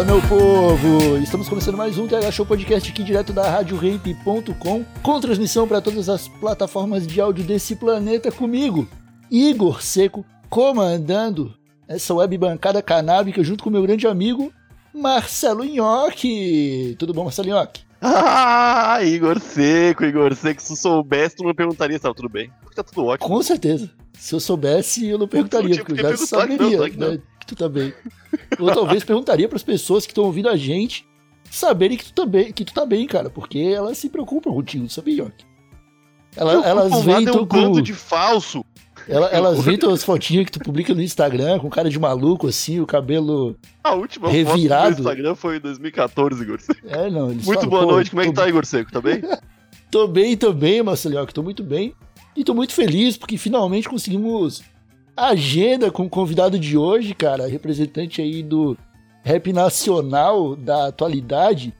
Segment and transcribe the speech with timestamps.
[0.00, 1.18] Fala, meu povo!
[1.18, 6.08] Estamos começando mais um TH Show Podcast aqui direto da RadioRamp.com com transmissão para todas
[6.08, 8.88] as plataformas de áudio desse planeta comigo,
[9.30, 11.54] Igor Seco, comandando
[11.86, 14.50] essa web bancada canábica junto com meu grande amigo
[14.94, 16.96] Marcelo Nhoque.
[16.98, 17.82] Tudo bom, Marcelo Nhoque?
[18.00, 20.62] Ah, Igor Seco, Igor Seco.
[20.62, 22.50] Se soubesse, tu não perguntaria se tava tudo bem.
[22.62, 23.28] Porque tá tudo ótimo.
[23.28, 23.90] Com certeza.
[24.14, 27.14] Se eu soubesse, eu não perguntaria, tinha porque que eu já perguntar, saberia não, não.
[27.16, 27.92] né, que tu tá bem.
[28.58, 31.06] Ou talvez perguntaria pras pessoas que estão ouvindo a gente
[31.50, 34.88] saberem que tu, tá bem, que tu tá bem, cara, porque elas se preocupam contigo,
[34.88, 35.44] sabe, Nhoque?
[36.36, 38.64] Ela, elas veem é um com, de falso.
[39.08, 42.78] ela- elas veem tuas fotinhas que tu publica no Instagram com cara de maluco assim,
[42.78, 43.56] o cabelo.
[43.82, 44.82] A última Revirado.
[44.90, 46.86] foto do Instagram foi em 2014, Igor Seco.
[46.86, 48.92] É, não, eles Muito falam, boa "Pô, noite, como é que tô- tá, Igor Seco?
[48.92, 49.20] Tá bem?
[49.90, 51.92] Tô bem também, Marcelinho, tô muito bem.
[52.36, 54.62] E tô muito feliz porque finalmente conseguimos
[55.28, 58.76] agenda com o convidado de hoje, cara, representante aí do
[59.22, 61.74] rap nacional da atualidade,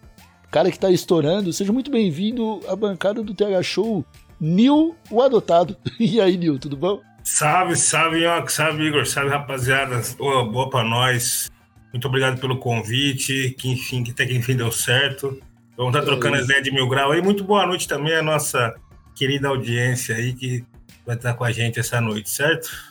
[0.50, 1.52] cara que tá estourando.
[1.52, 4.04] Seja muito bem-vindo à bancada do TH Show,
[4.40, 5.76] Nil, o adotado.
[5.98, 7.00] E aí, Nil, tudo bom?
[7.22, 10.00] Salve, salve, Nhoque, salve, Igor, salve, rapaziada.
[10.18, 11.50] Boa, boa pra nós.
[11.92, 15.40] Muito obrigado pelo convite, que enfim, que até que enfim deu certo.
[15.76, 17.22] Vamos estar É trocando as ideias de mil grau aí.
[17.22, 18.74] Muito boa noite também à nossa
[19.14, 20.64] querida audiência aí que
[21.06, 22.89] vai estar com a gente essa noite, certo?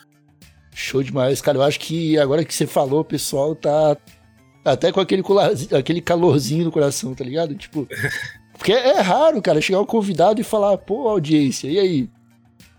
[0.80, 1.58] Show demais, cara.
[1.58, 3.98] Eu acho que agora que você falou, o pessoal tá
[4.64, 5.24] até com aquele,
[5.78, 7.54] aquele calorzinho no coração, tá ligado?
[7.56, 7.88] Tipo,
[8.58, 12.10] porque é raro, cara, chegar um convidado e falar, pô, audiência, e aí?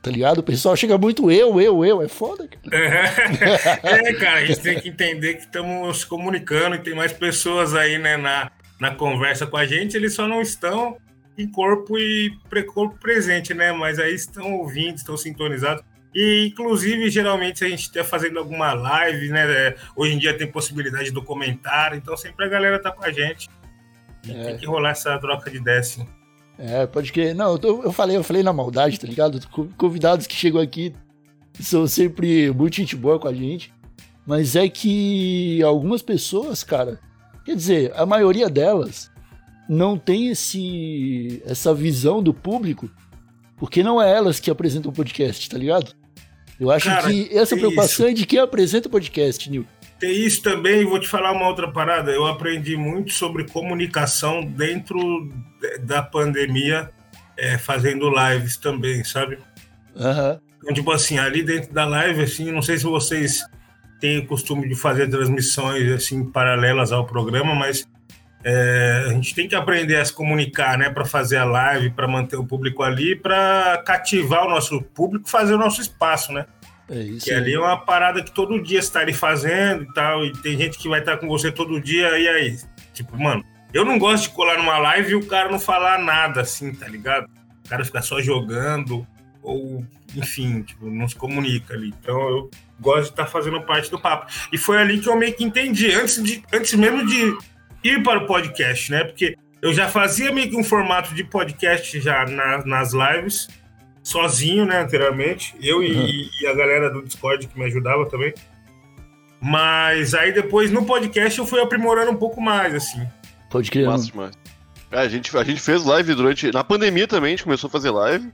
[0.02, 0.38] Tá ligado?
[0.38, 2.00] O pessoal chega muito eu, eu, eu.
[2.00, 2.86] É foda, cara.
[3.82, 7.74] é, cara, a gente tem que entender que estamos se comunicando e tem mais pessoas
[7.74, 8.50] aí, né, na,
[8.80, 10.96] na conversa com a gente, eles só não estão
[11.36, 13.72] em corpo e pre- corpo presente, né?
[13.72, 15.84] Mas aí estão ouvindo, estão sintonizados.
[16.14, 19.50] E, inclusive, geralmente a gente está fazendo alguma live, né?
[19.68, 23.12] é, Hoje em dia tem possibilidade do comentário, então sempre a galera tá com a
[23.12, 23.48] gente.
[24.26, 24.44] E É.
[24.44, 26.06] Tem que rolar essa troca de assim.
[26.58, 27.32] É, pode que.
[27.32, 29.40] Não, eu, tô- eu falei, eu falei na maldade, tá ligado?
[29.48, 30.94] Co- Convidados que chegam aqui
[31.58, 33.72] são sempre muito gente boa com a gente.
[34.26, 37.00] Mas é que algumas pessoas, cara,
[37.44, 39.10] quer dizer, a maioria delas
[39.68, 42.90] não tem esse essa visão do público,
[43.56, 45.94] porque não é elas que apresentam o podcast, tá ligado?
[46.60, 49.66] Eu acho Cara, que essa preocupação é de quem apresenta o podcast, Nil.
[49.98, 52.10] Tem isso também, vou te falar uma outra parada.
[52.10, 54.98] Eu aprendi muito sobre comunicação dentro
[55.60, 56.90] de- da pandemia,
[57.36, 59.38] é, fazendo lives também, sabe?
[59.96, 60.38] Aham.
[60.62, 63.42] Então, tipo assim, ali dentro da live, assim, não sei se vocês
[63.98, 67.86] têm o costume de fazer transmissões assim paralelas ao programa, mas
[68.42, 72.08] é, a gente tem que aprender a se comunicar, né, para fazer a live, para
[72.08, 76.46] manter o público ali, para cativar o nosso público, fazer o nosso espaço, né?
[76.88, 77.26] É isso.
[77.26, 80.32] Que ali é uma parada que todo dia você está ali fazendo e tal, e
[80.32, 82.58] tem gente que vai estar com você todo dia, e aí?
[82.92, 86.40] Tipo, mano, eu não gosto de colar numa live e o cara não falar nada
[86.40, 87.28] assim, tá ligado?
[87.64, 89.06] O cara ficar só jogando,
[89.42, 89.84] ou,
[90.16, 91.94] enfim, tipo, não se comunica ali.
[92.00, 94.26] Então eu gosto de estar fazendo parte do papo.
[94.52, 97.36] E foi ali que eu meio que entendi, antes, de, antes mesmo de
[97.84, 99.04] ir para o podcast, né?
[99.04, 103.48] Porque eu já fazia meio que um formato de podcast já na- nas lives,
[104.02, 105.54] sozinho, né, anteriormente.
[105.60, 108.32] Eu e, e a galera do Discord que me ajudava também.
[109.40, 113.06] Mas aí depois no podcast eu fui aprimorando um pouco mais, assim.
[113.48, 113.86] Pode crer.
[113.86, 114.38] Massa demais.
[114.92, 116.50] É, a, gente, a gente fez live durante.
[116.52, 118.30] Na pandemia também, a gente começou a fazer live.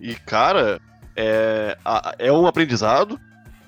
[0.00, 0.80] E, cara,
[1.16, 3.20] é, a- é um aprendizado.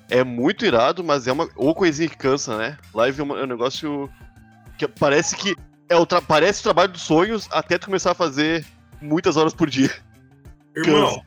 [0.09, 1.47] É muito irado, mas é uma.
[1.55, 2.77] Ou coisinha que cansa, né?
[2.93, 4.09] Live é, uma- é um negócio
[4.87, 5.55] que parece que.
[5.89, 8.65] É o parece o trabalho dos sonhos até tu começar a fazer
[9.01, 9.91] muitas horas por dia.
[10.75, 11.21] Irmão,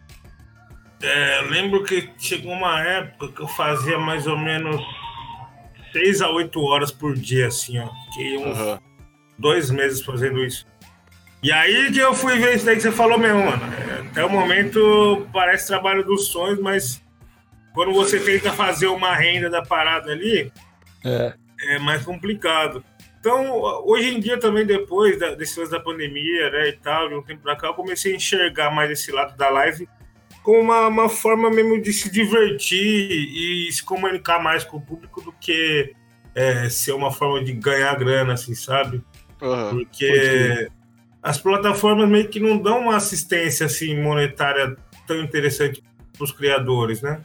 [1.03, 4.81] é, eu lembro que chegou uma época que eu fazia mais ou menos
[5.93, 7.89] 6 a 8 horas por dia, assim, ó.
[8.07, 8.81] Fiquei uns Aham.
[9.39, 10.67] dois meses fazendo isso.
[11.43, 13.63] E aí que eu fui ver isso daí que você falou mesmo, mano.
[14.11, 17.03] Até o momento parece trabalho dos sonhos, mas
[17.75, 20.51] quando você tenta fazer uma renda da parada ali,
[21.05, 21.35] É.
[21.69, 22.83] é mais complicado.
[23.25, 27.15] Então, hoje em dia também, depois da, desse lance da pandemia, né, e tal, de
[27.15, 29.89] um tempo pra cá, eu comecei a enxergar mais esse lado da live
[30.43, 35.23] como uma, uma forma mesmo de se divertir e se comunicar mais com o público
[35.23, 35.95] do que
[36.35, 39.03] é, ser uma forma de ganhar grana, assim, sabe?
[39.41, 39.71] Aham.
[39.71, 40.69] Porque
[41.23, 44.77] as plataformas meio que não dão uma assistência assim monetária
[45.07, 45.83] tão interessante
[46.13, 47.25] para os criadores, né?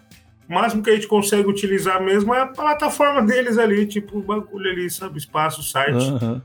[0.49, 4.21] O máximo que a gente consegue utilizar mesmo é a plataforma deles ali, tipo o
[4.23, 5.19] bagulho ali, sabe?
[5.19, 5.95] Espaço, site.
[6.09, 6.41] Aham.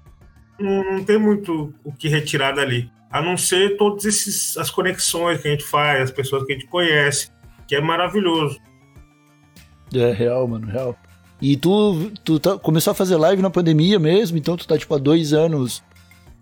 [0.60, 2.90] Não, não tem muito o que retirar dali.
[3.10, 6.54] A não ser todas esses, as conexões que a gente faz, as pessoas que a
[6.56, 7.30] gente conhece,
[7.66, 8.58] que é maravilhoso.
[9.94, 10.96] É real, mano, real.
[11.40, 14.94] E tu, tu tá- começou a fazer live na pandemia mesmo, então tu tá, tipo,
[14.94, 15.82] há dois anos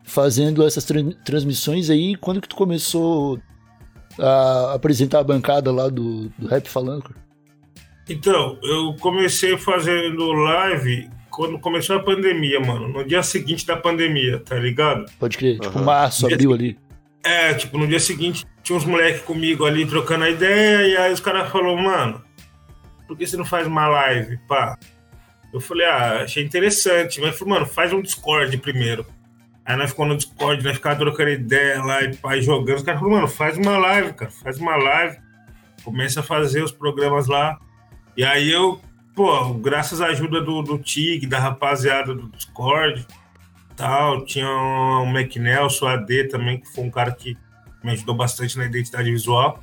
[0.05, 2.17] fazendo essas tran- transmissões aí.
[2.17, 3.39] Quando que tu começou
[4.19, 7.03] a apresentar a bancada lá do, do Rap Falando?
[7.05, 7.23] cara?
[8.09, 12.89] Então, eu comecei fazendo live quando começou a pandemia, mano.
[12.89, 15.07] No dia seguinte da pandemia, tá ligado?
[15.19, 15.85] Pode crer, tipo, Aham.
[15.85, 16.79] março, abril ali.
[17.25, 21.13] É, tipo, no dia seguinte tinha uns moleques comigo ali trocando a ideia, e aí
[21.13, 22.23] os caras falaram, mano,
[23.07, 24.79] por que você não faz uma live, pá?
[25.53, 27.21] Eu falei, ah, achei interessante.
[27.21, 29.05] Mas falei, mano, faz um Discord primeiro.
[29.65, 32.77] Aí nós ficamos no Discord, nós ficávamos trocando ideia lá e pá, e jogando.
[32.77, 35.19] Os caras falaram, mano, faz uma live, cara, faz uma live.
[35.85, 37.59] Começa a fazer os programas lá.
[38.17, 38.81] E aí eu,
[39.15, 43.07] pô, graças à ajuda do, do Tig, da rapaziada do Discord,
[43.77, 47.37] tal, tinha o Mac Nelson, AD também, que foi um cara que
[47.83, 49.63] me ajudou bastante na identidade visual.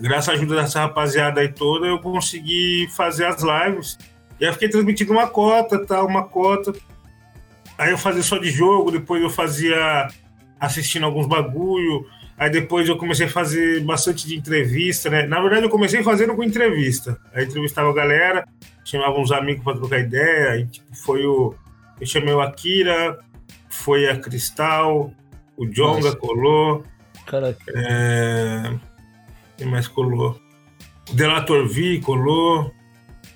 [0.00, 3.98] Graças à ajuda dessa rapaziada aí toda, eu consegui fazer as lives.
[4.40, 6.72] E aí fiquei transmitindo uma cota, tal, uma cota.
[7.76, 10.08] Aí eu fazia só de jogo, depois eu fazia
[10.58, 12.06] assistindo alguns bagulho.
[12.40, 15.26] Aí depois eu comecei a fazer bastante de entrevista, né?
[15.26, 17.20] Na verdade, eu comecei fazendo com entrevista.
[17.34, 18.48] Aí entrevistava a galera,
[18.82, 20.52] chamava uns amigos para trocar ideia.
[20.52, 21.54] Aí, tipo, foi o.
[22.00, 23.20] Eu chamei o Akira,
[23.68, 25.12] foi a Cristal,
[25.54, 26.16] o Jonga Nossa.
[26.16, 26.82] colou.
[27.26, 28.72] Caraca, É...
[29.58, 30.40] Quem mais colou?
[31.10, 32.72] O Delator V colou.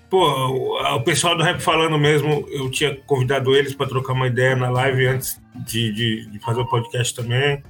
[0.09, 4.29] Pô, o, o pessoal do Rap Falando mesmo, eu tinha convidado eles para trocar uma
[4.29, 7.63] ideia na live antes de, de, de fazer o podcast também.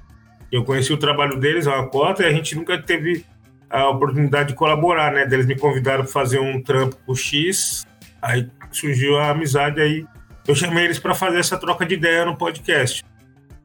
[0.55, 3.25] Eu conheci o trabalho deles, uma cota, e a gente nunca teve
[3.69, 5.23] a oportunidade de colaborar, né?
[5.31, 7.85] Eles me convidaram para fazer um trampo com o X,
[8.23, 10.07] aí surgiu a amizade aí.
[10.47, 13.03] Eu chamei eles para fazer essa troca de ideia no podcast.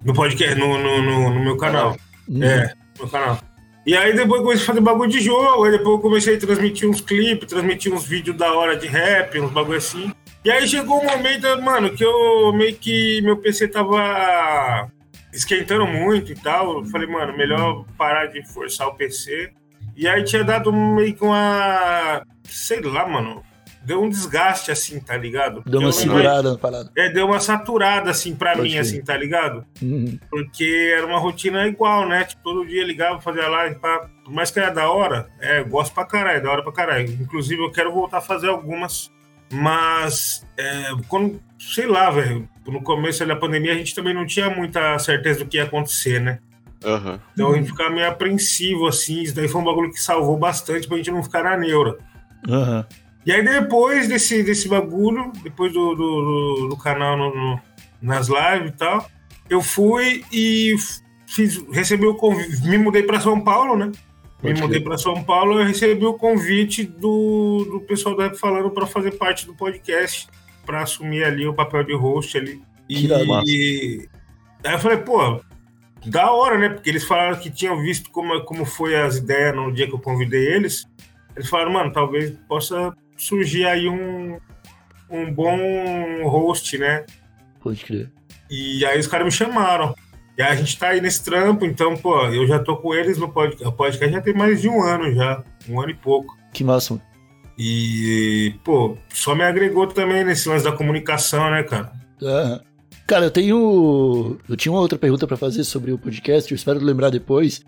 [0.04, 1.96] No podcast, no, no, no- no meu canal.
[2.28, 3.38] Hum, É, no canal.
[3.86, 6.40] E aí depois eu comecei a fazer bagulho de jogo, aí depois eu comecei a
[6.40, 10.12] transmitir uns clipes, transmitir uns vídeos da hora de rap, uns bagulho assim.
[10.44, 14.90] E aí chegou um momento, mano, que eu meio que meu PC tava
[15.32, 16.80] esquentando muito e tal.
[16.80, 19.52] Eu falei, mano, melhor parar de forçar o PC.
[19.96, 22.24] E aí tinha dado meio que uma.
[22.44, 23.44] Sei lá, mano.
[23.82, 25.64] Deu um desgaste assim, tá ligado?
[25.66, 26.92] Deu uma segurada na parada.
[26.98, 28.82] É, deu uma saturada assim pra Pode mim, crer.
[28.82, 29.66] assim, tá ligado?
[29.82, 30.20] Uhum.
[30.30, 32.26] porque era uma rotina igual, né?
[32.26, 34.10] Tipo, todo dia ligava, fazia live, pá.
[34.24, 37.10] Por mais que era da hora, é, eu gosto pra caralho, da hora pra caralho.
[37.10, 39.10] Inclusive, eu quero voltar a fazer algumas,
[39.52, 44.50] mas é, quando, sei lá, velho, no começo da pandemia a gente também não tinha
[44.50, 46.40] muita certeza do que ia acontecer, né?
[46.84, 47.20] Aham.
[47.34, 50.88] Então a gente ficava meio apreensivo, assim, isso daí foi um bagulho que salvou bastante
[50.88, 51.98] pra gente não ficar na neura.
[52.48, 52.86] Aham.
[53.26, 57.60] E aí depois desse, desse bagulho, depois do, do, do- do canal no- no-
[58.02, 59.06] nas lives e tal,
[59.50, 60.74] eu fui e
[61.28, 63.88] fiz, recebi o convite, me mudei para São Paulo, né?
[64.42, 68.38] Me Pode mudei para São Paulo, eu recebi o convite do, do pessoal da Rap
[68.38, 70.30] falando para fazer parte do podcast,
[70.70, 72.62] para assumir ali o papel de host ali.
[72.88, 74.08] Que.
[74.64, 75.42] E aí eu falei, pô,
[76.06, 76.70] da hora, né?
[76.70, 80.00] Porque eles falaram que tinham visto como, como foi as ideias no dia que eu
[80.00, 80.88] convidei eles.
[81.36, 84.38] Eles falaram, mano, talvez possa surgir aí um,
[85.10, 85.58] um bom
[86.28, 87.04] host, né?
[87.60, 88.12] Pode crer.
[88.48, 89.96] E aí os caras me chamaram.
[90.38, 93.18] E aí a gente tá aí nesse trampo, então, pô, eu já tô com eles
[93.18, 93.68] no podcast.
[93.68, 96.38] O podcast já tem mais de um ano já, um ano e pouco.
[96.54, 97.02] Que massa.
[97.62, 101.92] E, pô, só me agregou também nesse lance da comunicação, né, cara?
[102.24, 102.62] Aham.
[103.06, 104.38] Cara, eu tenho.
[104.48, 107.62] Eu tinha uma outra pergunta pra fazer sobre o podcast, eu espero lembrar depois.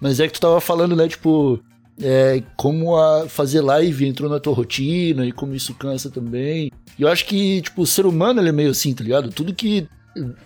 [0.00, 1.60] Mas é que tu tava falando, né, tipo,
[2.00, 6.70] é, como a fazer live entrou na tua rotina e como isso cansa também.
[6.98, 9.28] E eu acho que, tipo, o ser humano ele é meio assim, tá ligado?
[9.30, 9.86] Tudo que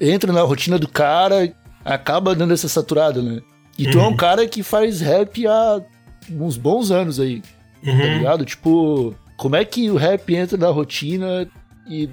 [0.01, 1.53] entra na rotina do cara
[1.85, 3.41] acaba dando essa saturada, né?
[3.79, 4.17] E tu é um Uhum.
[4.17, 5.81] cara que faz rap há
[6.33, 7.43] uns bons anos aí
[7.85, 8.19] tá Uhum.
[8.19, 8.45] ligado?
[8.45, 11.49] Tipo, como é que o rap entra na rotina
[11.89, 12.09] e,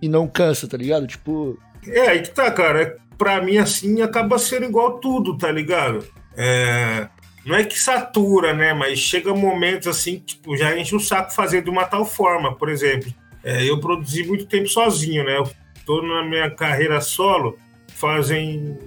[0.00, 1.06] e não cansa, tá ligado?
[1.06, 2.82] Tipo, É, aí que tá, cara.
[2.82, 6.02] É, Pra mim, assim, acaba sendo igual tudo, tá ligado?
[6.34, 7.06] É,
[7.44, 8.72] Não é que satura, né?
[8.72, 12.54] Mas chega momentos assim, que, tipo, já enche o saco fazer de uma tal forma.
[12.56, 13.12] Por exemplo,
[13.44, 15.36] é, eu produzi muito tempo sozinho, né?
[15.36, 15.50] Eu
[15.84, 18.78] tô na minha carreira solo fazem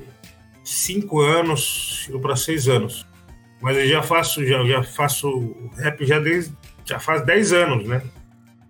[0.63, 3.05] cinco anos, pra seis anos.
[3.63, 6.53] Mas eu já faço, já, já faço rap já desde.
[6.85, 8.01] Já faz 10 anos, né?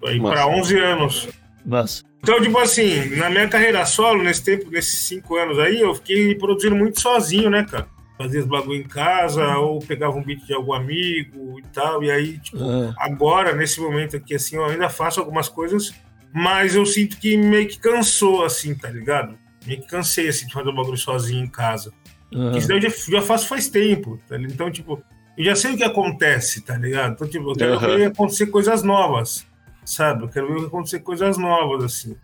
[0.06, 1.30] Aí pra 11 anos.
[1.66, 5.96] Mas, Então, tipo assim, na minha carreira solo, nesse tempo, nesses cinco anos aí, eu
[5.96, 7.88] fiquei produzindo muito sozinho, né, cara?
[8.20, 12.04] Fazia os bagulho em casa, ou pegava um beat de algum amigo e tal.
[12.04, 15.92] E aí, tipo, ah, agora, nesse momento aqui, assim, eu ainda faço algumas coisas,
[16.32, 19.36] mas eu sinto que meio que cansou, assim, tá ligado?
[19.66, 21.92] Meio que cansei, assim, de fazer o bagulho sozinho em casa.
[22.36, 24.54] Ah, Isso daí eu já, já faço faz tempo, tá ligado?
[24.54, 25.04] Então, tipo,
[25.38, 27.14] eu já sei o que acontece, tá ligado?
[27.14, 27.96] Então, tipo, eu quero Aham.
[27.98, 29.46] ver acontecer coisas novas,
[29.86, 30.24] sabe?
[30.24, 32.16] Eu quero ver acontecer coisas novas, assim.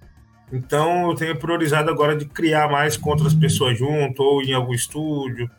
[0.51, 4.73] Então, eu tenho priorizado agora de criar mais com outras pessoas junto, ou em algum
[4.73, 5.49] estúdio,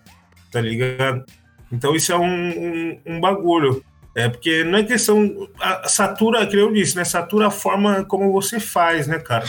[0.50, 1.24] tá ligado?
[1.72, 3.84] Então, isso é um, um, um bagulho.
[4.16, 5.48] É, porque não é questão.
[5.60, 7.04] a- Satura, que eu disse, né?
[7.04, 9.44] Satura a forma como você faz, né, cara?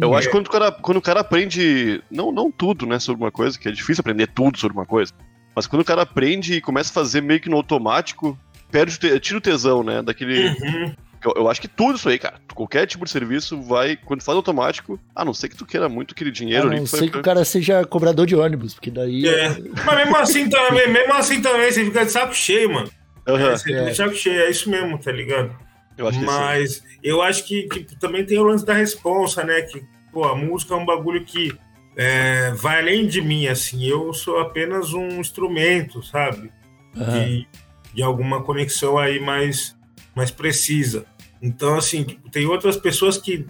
[0.00, 3.22] Eu acho que quando o cara, quando o cara aprende, não, não tudo, né, sobre
[3.22, 5.12] uma coisa, que é difícil aprender tudo sobre uma coisa,
[5.56, 8.38] mas quando o cara aprende e começa a fazer meio que no automático,
[8.70, 10.48] perde tira o tesão, né, daquele...
[10.48, 10.94] Uhum.
[11.22, 14.36] Eu, eu acho que tudo isso aí, cara, qualquer tipo de serviço vai, quando faz
[14.36, 16.76] automático, a não ser que tu queira muito aquele a dinheiro ali.
[16.76, 19.28] não que ser foi- que o cara seja cobrador de ônibus, porque daí.
[19.28, 19.50] É.
[19.84, 22.90] Mas mesmo assim também, mesmo assim também, você fica de saco cheio, mano.
[23.28, 25.54] Aham, Você fica de saco cheio, é isso mesmo, tá ligado?
[26.00, 26.30] Eu acho que sim.
[26.30, 29.62] Mas eu acho que, tipo, também tem o lance da responsa, né?
[29.62, 31.52] Que, pô, a música é um bagulho que
[31.96, 33.84] é, vai além de mim, assim.
[33.86, 36.50] Eu sou apenas um instrumento, sabe?
[36.96, 37.24] Aham.
[37.24, 37.48] De,
[37.94, 39.76] de alguma conexão aí mais,
[40.14, 41.04] mais precisa.
[41.42, 43.46] Então, assim, tipo, tem outras pessoas que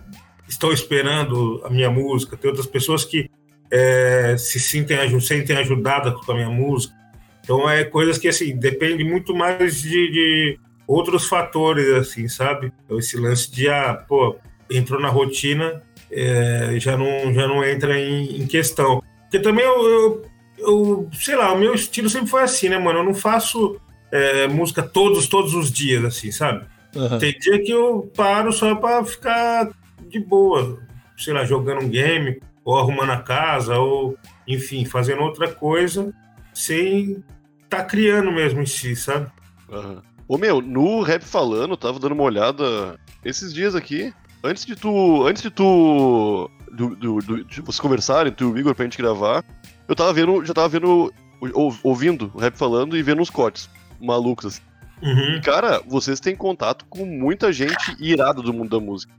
[0.48, 3.30] estão esperando a minha música, tem outras pessoas que
[3.70, 6.94] é, se sentem, sentem ajudadas com a minha música.
[7.42, 12.72] Então, é coisas que, assim, depende muito mais de, de outros fatores, assim, sabe?
[12.84, 14.36] Então, esse lance de, ah, pô,
[14.68, 19.00] entrou na rotina, é, já, não, já não entra em, em questão.
[19.22, 20.24] Porque também eu, eu,
[20.58, 22.98] eu, sei lá, o meu estilo sempre foi assim, né, mano?
[22.98, 23.80] Eu não faço
[24.10, 26.66] é, música todos, todos os dias, assim, sabe?
[26.96, 27.18] Aham.
[27.18, 29.70] Tem dia que eu paro só pra ficar
[30.08, 30.80] de boa,
[31.16, 36.12] sei lá, jogando um game, ou arrumando a casa, ou, enfim, fazendo outra coisa,
[36.52, 37.22] sem
[37.68, 39.30] tá criando mesmo em si, sabe?
[39.70, 40.02] Aham.
[40.32, 44.14] Ô meu, no rap falando, eu tava dando uma olhada esses dias aqui.
[44.44, 45.26] Antes de tu.
[45.26, 46.48] Antes de tu.
[46.70, 49.44] Do, do, do- de vocês conversarem, tu e o Igor pra gente gravar,
[49.88, 50.44] eu tava vendo.
[50.44, 51.12] Já tava vendo.
[51.52, 53.68] ou- ouvindo o rap falando e vendo uns cortes
[54.00, 54.62] malucos assim.
[55.02, 55.36] Uhum.
[55.36, 59.12] E, cara, vocês têm contato com muita gente irada do mundo da música.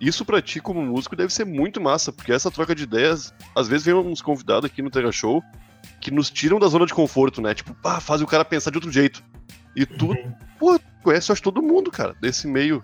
[0.00, 3.68] Isso pra ti, como músico, deve ser muito massa, porque essa troca de ideias, às
[3.68, 5.40] vezes vem uns convidados aqui no Terra Show
[6.00, 7.54] que nos tiram da zona de conforto, né?
[7.54, 9.22] Tipo, pá, faz o cara pensar de outro jeito.
[9.74, 10.32] E tu, Uhum.
[10.58, 12.82] pô, conhece, eu acho, todo mundo, cara, desse meio.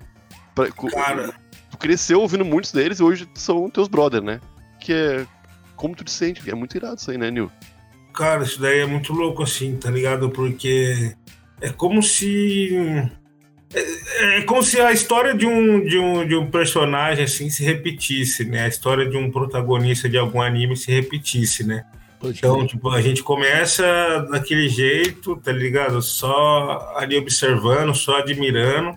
[0.55, 1.33] Pra- Cara,
[1.71, 4.41] Tu cresceu ouvindo muitos deles e hoje são teus brother, né?
[4.81, 5.27] Que é.
[5.75, 6.49] Como tu te sente?
[6.49, 7.51] É muito irado isso aí, né, Nil?
[8.13, 10.29] Cara, isso daí é muito louco, assim, tá ligado?
[10.31, 11.15] Porque
[11.63, 13.09] é como se.
[13.75, 17.65] É, é como se a história de um, de, um, de um personagem, assim, se
[17.65, 18.65] repetisse, né?
[18.65, 21.85] A história de um protagonista de algum anime se repetisse, né?
[22.25, 23.85] Então, tipo, a gente começa
[24.31, 26.01] daquele jeito, tá ligado?
[26.03, 28.97] Só ali observando, só admirando.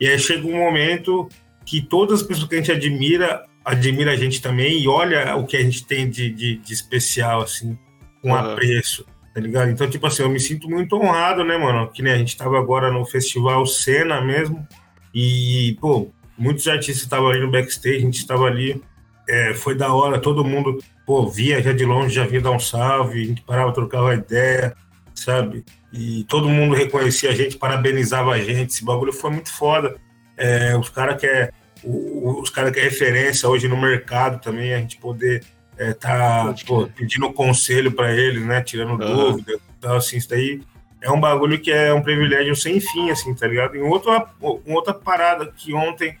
[0.00, 1.28] E aí chega um momento
[1.66, 5.46] que todas as pessoas que a gente admira, admira a gente também e olha o
[5.46, 7.78] que a gente tem de, de, de especial, assim,
[8.22, 8.52] com Aham.
[8.52, 9.70] apreço, tá ligado?
[9.70, 11.90] Então, tipo assim, eu me sinto muito honrado, né, mano?
[11.90, 14.66] Que nem a gente tava agora no festival Cena mesmo.
[15.14, 18.82] E, pô, muitos artistas estavam ali no backstage, a gente estava ali.
[19.30, 22.58] É, foi da hora, todo mundo pô, via já de longe, já vinha dar um
[22.58, 24.74] salve, a gente parava, trocava ideia,
[25.14, 25.64] sabe?
[25.92, 29.96] E todo mundo reconhecia a gente, parabenizava a gente, esse bagulho foi muito foda.
[30.36, 31.50] É, os caras que é
[31.84, 35.44] os cara que é referência hoje no mercado também, a gente poder
[35.78, 38.60] é, tá pô, pedindo conselho para eles, né?
[38.62, 39.32] Tirando Aham.
[39.32, 39.58] dúvida.
[39.78, 40.60] Então, assim, isso daí
[41.00, 43.76] é um bagulho que é um privilégio sem fim, assim, tá ligado?
[43.76, 46.18] Em outra, outra parada que ontem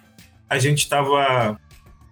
[0.48, 1.60] a gente tava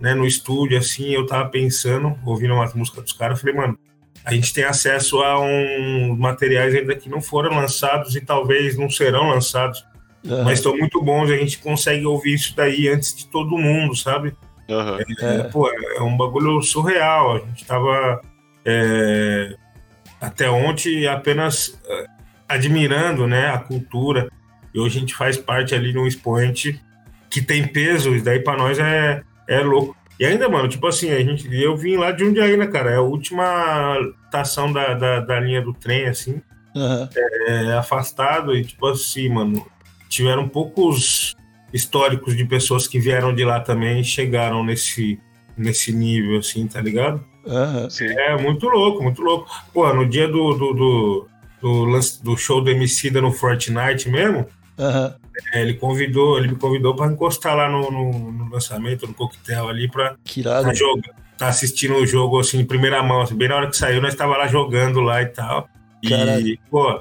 [0.00, 3.78] né, no estúdio, assim, eu tava pensando, ouvindo umas músicas dos caras, falei, mano,
[4.24, 8.90] a gente tem acesso a uns materiais ainda que não foram lançados e talvez não
[8.90, 9.84] serão lançados,
[10.26, 10.44] Aham.
[10.44, 14.34] mas estão muito bons, a gente consegue ouvir isso daí antes de todo mundo, sabe?
[14.70, 14.98] Aham.
[15.20, 17.36] É, pô, é um bagulho surreal.
[17.36, 18.20] A gente tava
[18.64, 19.56] é,
[20.20, 22.06] até ontem apenas é,
[22.48, 24.28] admirando né, a cultura.
[24.74, 26.80] E hoje a gente faz parte ali de um expoente
[27.30, 29.96] que tem peso, e daí pra nós é, é louco.
[30.20, 32.90] E ainda, mano, tipo assim, a gente, eu vim lá de Jundiaí, né, cara?
[32.90, 36.42] É a última estação da, da, da linha do trem, assim
[36.76, 37.08] Aham.
[37.46, 39.64] é, afastado e tipo assim, mano,
[40.08, 41.34] tiveram poucos
[41.72, 45.18] históricos de pessoas que vieram de lá também e chegaram nesse
[45.56, 47.24] nesse nível assim, tá ligado?
[47.90, 48.06] Sim.
[48.06, 49.48] É muito louco, muito louco.
[49.72, 51.28] Pô, no dia do, do, do,
[51.60, 54.46] do, lance- do show do Emicida no Fortnite mesmo,
[54.78, 55.14] Aham.
[55.52, 59.68] É, ele convidou, ele me convidou pra encostar lá no, no- no lançamento, no coquetel
[59.68, 59.90] ali,
[60.24, 60.66] Que irado.
[60.66, 63.22] tá, jogando, tá assistindo o jogo assim, em primeira mão.
[63.22, 65.68] assim, bem na hora que saiu, nós tava lá jogando lá e tal.
[66.02, 66.58] E, Caralho.
[66.70, 66.92] pô,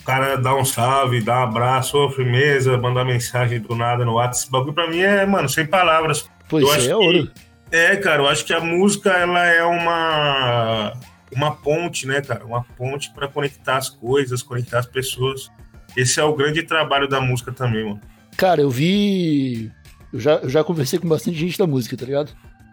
[0.00, 4.14] o cara dá um salve, dá um abraço, ô, firmeza, mandar mensagem do nada no
[4.14, 4.42] WhatsApp.
[4.44, 6.28] Esse bagulho pra mim é, mano, sem palavras.
[6.48, 7.30] Pô, eu acho é que- ouro.
[7.72, 10.92] É, cara, eu acho que a música ela é uma
[11.32, 12.44] uma ponte, né, cara?
[12.44, 15.48] Uma ponte pra conectar as coisas, conectar as pessoas.
[15.96, 18.00] Esse é o grande trabalho da música também, mano.
[18.36, 19.70] Cara, eu vi.
[20.12, 22.32] Eu já, eu já conversei com bastante gente da música, tá ligado?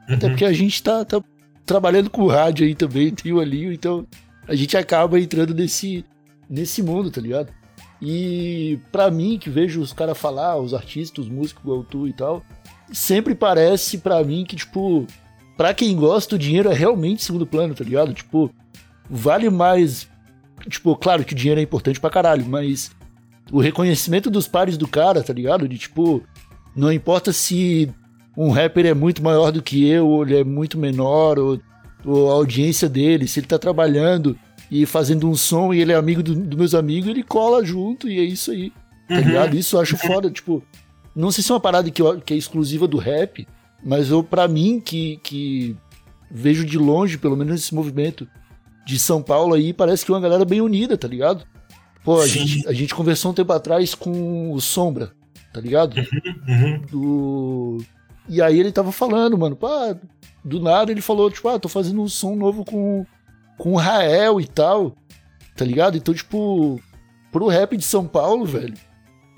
[0.10, 0.32] Até Uhum.
[0.32, 1.22] porque a gente tá, tá
[1.66, 4.08] trabalhando com rádio aí também, tem o ali, então
[4.48, 6.06] a gente acaba entrando nesse,
[6.50, 7.50] nesse mundo, tá ligado?
[8.02, 12.14] E pra mim, que vejo os caras falar, os artistas, os músicos, igual tu e
[12.14, 12.44] tal,
[12.92, 15.06] sempre parece pra mim que, tipo,
[15.58, 18.14] pra quem gosta, o dinheiro é realmente segundo plano, tá ligado?
[18.14, 18.50] Tipo,
[19.10, 20.08] vale mais.
[20.70, 22.92] Tipo, claro que o dinheiro é importante pra caralho, mas
[23.52, 25.68] o reconhecimento dos pares do cara, tá ligado?
[25.68, 26.24] De tipo,
[26.76, 27.90] não importa se
[28.36, 31.60] um rapper é muito maior do que eu, ou ele é muito menor, ou,
[32.06, 34.38] ou a audiência dele, se ele tá trabalhando
[34.70, 38.08] e fazendo um som e ele é amigo dos do meus amigos, ele cola junto
[38.10, 38.72] e é isso aí,
[39.08, 39.22] tá Uhum.
[39.22, 39.56] ligado?
[39.58, 40.62] Isso eu acho foda, tipo,
[41.16, 43.48] não sei se é uma parada que, eu- que é exclusiva do rap,
[43.84, 45.76] mas eu, pra mim, que, que
[46.30, 48.28] vejo de longe, pelo menos esse movimento
[48.86, 51.46] de São Paulo aí, parece que é uma galera bem unida, tá ligado?
[52.08, 55.12] Pô, a gente, a gente conversou um tempo atrás com o Sombra,
[55.52, 55.98] tá ligado?
[56.48, 56.82] Uhum.
[56.90, 57.78] Do...
[58.30, 59.94] E aí ele tava falando, mano, pá,
[60.42, 63.06] do nada ele falou, tipo, ah, tô fazendo um som novo com,
[63.58, 64.96] com o Rael e tal,
[65.54, 65.98] tá ligado?
[65.98, 66.80] Então, tipo,
[67.30, 68.76] pro rap de São Paulo, velho,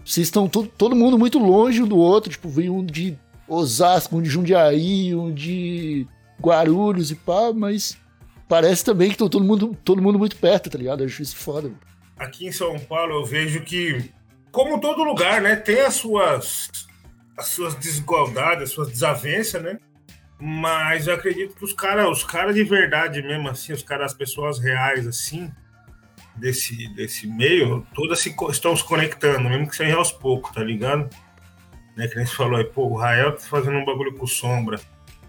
[0.06, 4.16] vocês estão todo, todo mundo muito longe um do outro, tipo, veio um de Osasco,
[4.16, 6.06] um de Jundiaí, um de
[6.40, 7.98] Guarulhos e pá, mas
[8.48, 11.02] parece também que estão todo mundo, todo mundo muito perto, tá ligado?
[11.02, 11.70] Eu acho isso foda.
[11.70, 11.89] velho.
[12.20, 14.12] Aqui em São Paulo eu vejo que,
[14.52, 16.70] como todo lugar, né, tem as suas,
[17.38, 19.80] as suas desigualdades, as suas desavenças, né?
[20.38, 24.18] Mas eu acredito que os caras, os caras de verdade mesmo, assim, os caras, as
[24.18, 25.50] pessoas reais, assim,
[26.36, 31.10] desse, desse meio, todas se, estão se conectando, mesmo que seja aos poucos, tá ligado?
[31.96, 34.28] Né, que nem você falou aí, pô, o Rael tá fazendo um bagulho com o
[34.28, 34.80] Sombra.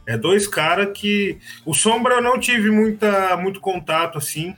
[0.06, 1.38] É dois caras que.
[1.64, 4.56] O Sombra eu não tive muita, muito contato, assim,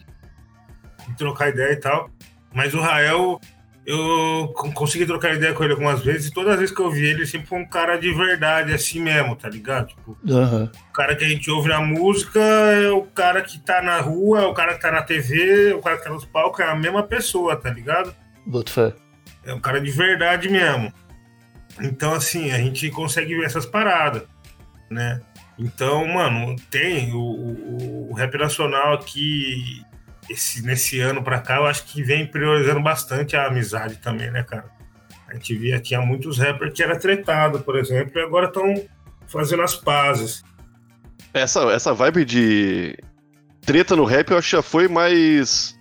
[1.16, 2.10] trocar ideia e tal.
[2.54, 3.40] Mas o Rael,
[3.86, 6.90] eu con- consegui trocar ideia com ele algumas vezes, e todas as vezes que eu
[6.90, 9.88] vi ele, sempre foi um cara de verdade, assim mesmo, tá ligado?
[9.88, 10.70] Tipo, Aham.
[10.90, 14.42] o cara que a gente ouve na música é o cara que tá na rua,
[14.42, 16.68] é o cara que tá na TV, é o cara que tá nos palcos, é
[16.68, 18.14] a mesma pessoa, tá ligado?
[18.46, 18.92] Boto fé.
[19.44, 20.92] É um cara de verdade mesmo.
[21.80, 24.22] Então, assim, a gente consegue ver essas paradas,
[24.90, 25.20] né?
[25.58, 29.82] Então, mano, tem o, o, o rap nacional aqui,
[30.28, 34.42] esse, nesse ano pra cá, eu acho que vem priorizando bastante a amizade também, né,
[34.42, 34.64] cara?
[35.28, 38.74] A gente via tinha muitos rappers que era tretado, por exemplo, e agora estão
[39.26, 40.42] fazendo as pazes.
[41.32, 42.96] Essa, essa vibe de
[43.64, 45.78] treta no rap eu acho que já foi mais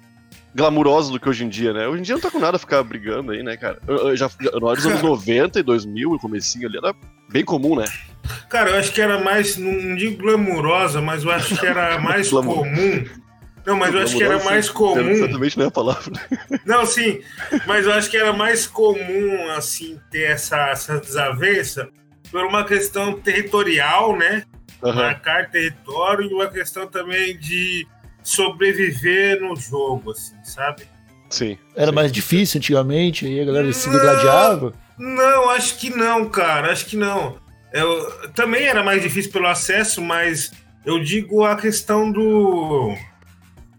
[0.55, 1.87] glamurosa do que hoje em dia, né?
[1.87, 3.79] Hoje em dia não tá com nada ficar brigando aí, né, cara?
[3.87, 6.93] Eu, eu já, já- dos anos 90 e 2000, o comecinho ali, era
[7.29, 7.85] bem comum, né?
[8.49, 12.29] Cara, eu acho que era mais, não digo glamurosa, mas eu acho que era mais
[12.29, 13.05] comum.
[13.65, 15.09] Não, mas eu acho que era mais comum.
[15.09, 16.13] Exatamente não é a palavra.
[16.65, 17.21] Não, sim,
[17.67, 21.89] mas eu acho que era mais comum, assim, ter essa, essa desavença
[22.31, 24.43] por uma questão territorial, né?
[24.83, 24.95] Aham.
[24.95, 27.87] Marcar território e uma questão também de
[28.23, 30.83] sobreviver no jogo, assim, sabe?
[31.29, 31.57] Sim.
[31.75, 31.95] Era sim.
[31.95, 34.73] mais difícil antigamente, aí a galera se degladiava.
[34.97, 37.37] Não, acho que não, cara, acho que não.
[37.71, 40.51] Eu, também era mais difícil pelo acesso, mas
[40.85, 42.95] eu digo a questão do,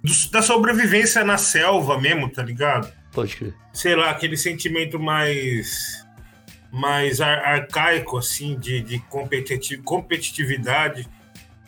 [0.03, 2.93] do- da sobrevivência na selva mesmo, tá ligado?
[3.13, 3.55] Pode crer.
[3.73, 6.03] sei lá, aquele sentimento mais
[6.71, 11.07] mais ar- arcaico, assim, de, de competiti- competitividade,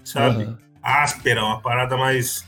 [0.02, 0.44] sabe?
[0.44, 0.58] Aham.
[0.82, 2.44] Áspera, uma parada mais,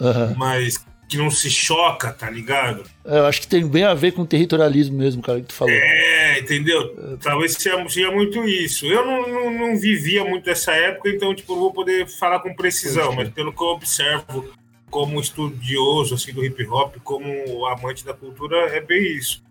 [0.00, 0.34] Aham.
[0.36, 2.82] mais que não se choca, tá ligado?
[3.04, 5.54] É, Eu acho que tem bem a ver com o territorialismo mesmo, cara, que tu
[5.54, 5.72] falou.
[5.72, 7.18] É, entendeu?
[7.20, 8.86] Talvez seja, seja muito isso.
[8.86, 12.54] Eu não, não, não vivia muito essa época, então, tipo, não vou poder falar com
[12.54, 14.48] precisão, mas pelo que eu observo
[14.96, 19.44] como estudioso, assim, do hip hop, como amante da cultura, é bem isso.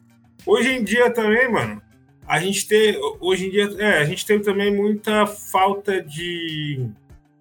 [0.43, 1.79] Hoje em dia também, mano,
[2.27, 6.89] a gente tem, hoje em dia, é, a gente tem também muita falta de,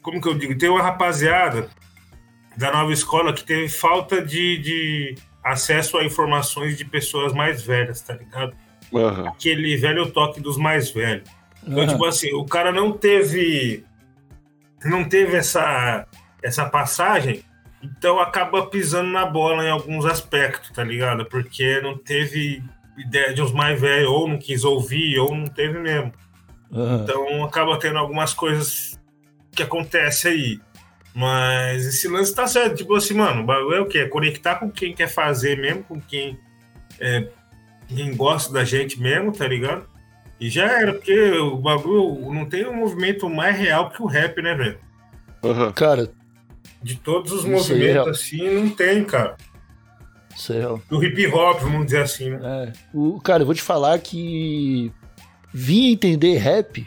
[0.03, 1.71] como que eu digo, tem uma rapaziada
[2.59, 8.03] da nova escola que teve falta de, de acesso a informações de pessoas mais velhas,
[8.03, 8.55] tá ligado?
[8.95, 9.29] Aham.
[9.29, 11.27] Aquele velho toque dos mais velhos.
[11.63, 11.93] Então, Aham.
[11.93, 13.83] tipo assim, o cara não teve
[14.85, 16.07] não teve essa
[16.43, 17.43] essa passagem
[17.85, 21.27] Então acaba pisando na bola em alguns aspectos, tá ligado?
[21.27, 22.63] Porque não teve
[22.97, 26.13] ideia de uns mais velhos, ou não quis ouvir, ou não teve mesmo.
[26.73, 27.03] Aham.
[27.03, 28.99] Então acaba tendo algumas coisas
[29.53, 30.61] que acontecem aí.
[31.15, 32.77] Mas esse lance tá certo.
[32.77, 33.99] Tipo assim, mano, o bagulho é o quê?
[33.99, 36.39] É conectar com quem quer fazer mesmo, com quem,
[36.99, 37.29] é,
[37.87, 39.87] quem gosta da gente mesmo, tá ligado?
[40.41, 44.43] E já era, porque o bagulho não tem um movimento mais real que o rap,
[44.43, 44.79] né, velho?
[45.45, 45.73] Aham.
[45.73, 46.11] Cara,
[46.85, 49.39] De todos os é movimentos assim, não tem, cara.
[50.51, 50.83] é real.
[50.91, 52.39] Do hip hop, vamos dizer assim, né?
[52.43, 52.73] É.
[52.93, 54.93] O, cara, eu vou te falar que
[55.51, 56.87] vim entender rap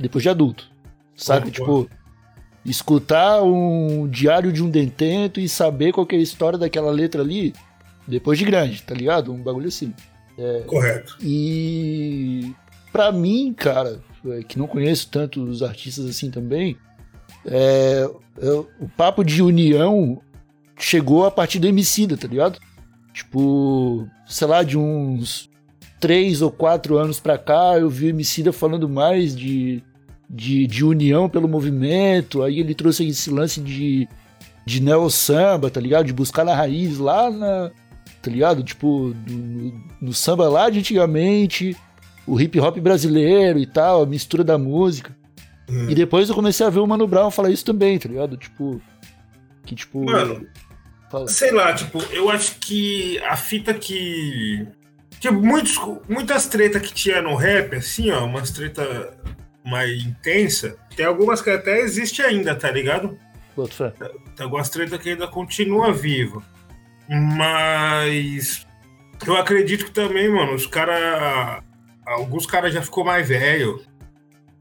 [0.00, 0.68] depois de adulto.
[1.14, 1.52] Sabe?
[1.52, 1.88] Tipo,
[2.64, 7.22] escutar um diário de um detento e saber qual que é a história daquela letra
[7.22, 7.54] ali
[8.04, 9.32] depois de grande, tá ligado?
[9.32, 9.94] Um bagulho assim.
[10.66, 11.16] Correto.
[11.22, 12.52] E
[12.92, 16.76] pra mim, cara, é, que não conheço tanto os artistas assim também,
[17.46, 18.08] é,
[18.40, 20.20] é, o papo de união
[20.78, 22.58] chegou a partir do Emicida, tá ligado?
[23.12, 25.48] Tipo, sei lá, de uns
[25.98, 29.82] três ou quatro anos pra cá, eu vi o Emicida falando mais de,
[30.28, 34.06] de, de união pelo movimento, aí ele trouxe esse lance de,
[34.66, 36.06] de neo-samba, tá ligado?
[36.06, 37.70] De buscar na raiz lá na,
[38.20, 38.62] tá ligado?
[38.62, 41.76] Tipo, no, no samba lá de antigamente,
[42.26, 45.16] o hip hop brasileiro e tal, a mistura da música.
[45.68, 45.90] Hum.
[45.90, 48.36] E depois eu comecei a ver o Mano Brown falar isso também, tá ligado?
[48.36, 48.80] Tipo,
[49.64, 50.04] que tipo...
[50.04, 50.46] Mano,
[51.10, 51.28] fala.
[51.28, 54.66] Sei lá, tipo, eu acho que a fita que.
[55.18, 59.16] Tipo, muitos, muitas tretas que tinha no rap, assim, ó, umas treta
[59.64, 63.18] mais intensa, tem algumas que até existe ainda, tá ligado?
[64.36, 66.42] Tem algumas tretas que ainda continua viva.
[67.08, 68.66] Mas
[69.26, 71.62] eu acredito que também, mano, os caras.
[72.04, 73.82] Alguns caras já ficou mais velho,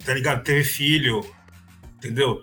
[0.06, 0.44] tá ligado?
[0.44, 1.26] Teve filho,
[1.98, 2.42] entendeu?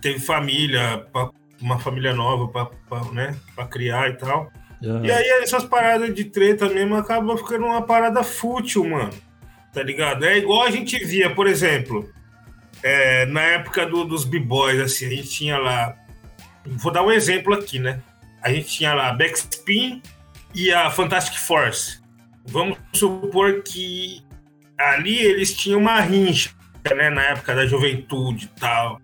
[0.00, 1.30] Teve família, pra-
[1.60, 4.52] uma família nova pra, pra, né, pra criar e tal.
[4.84, 5.04] Aham.
[5.04, 9.10] E aí essas paradas de treta mesmo acabam ficando uma parada fútil, mano.
[9.72, 10.24] Tá ligado?
[10.24, 12.08] É igual a gente via, por exemplo,
[12.82, 15.96] é, na época do- dos b-boys, assim, a gente tinha lá.
[16.64, 18.00] Vou dar um exemplo aqui, né?
[18.42, 20.00] A gente tinha lá a Backspin
[20.54, 22.00] e a Fantastic Force.
[22.46, 24.22] Vamos supor que
[24.78, 26.50] ali eles tinham uma rincha,
[26.94, 27.10] né?
[27.10, 29.00] Na época da juventude e tal.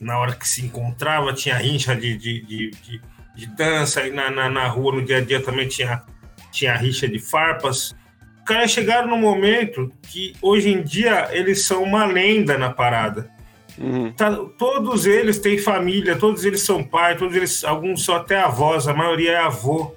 [0.00, 3.00] Na hora que se encontrava, tinha rincha de, de, de, de-
[3.34, 6.02] de dança, e na, na, na rua, no dia a dia, também tinha,
[6.50, 7.94] tinha rixa de farpas.
[8.38, 13.30] Os caras chegaram num momento que, hoje em dia, eles são uma lenda na parada.
[13.76, 14.10] Uhum.
[14.12, 18.88] Tá- todos eles têm família, todos eles são pai, todos eles, alguns são até avós,
[18.88, 19.94] a maioria é avô,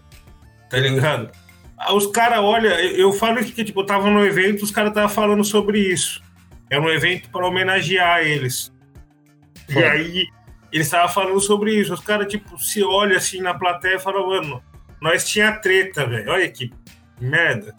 [0.70, 1.32] tá ligado?
[1.96, 4.92] Os caras, olha, eu eu falo isso que, tipo, eu tava no evento, os caras
[4.92, 6.22] estavam falando sobre isso.
[6.72, 8.72] Era um evento para homenagear eles.
[9.70, 10.28] E aí,
[10.72, 11.94] eles estavam falando sobre isso.
[11.94, 14.64] Os caras, tipo, se olham assim na plateia e falam, mano,
[15.02, 16.32] nós tinha treta, velho.
[16.32, 16.72] Olha que
[17.20, 17.76] merda.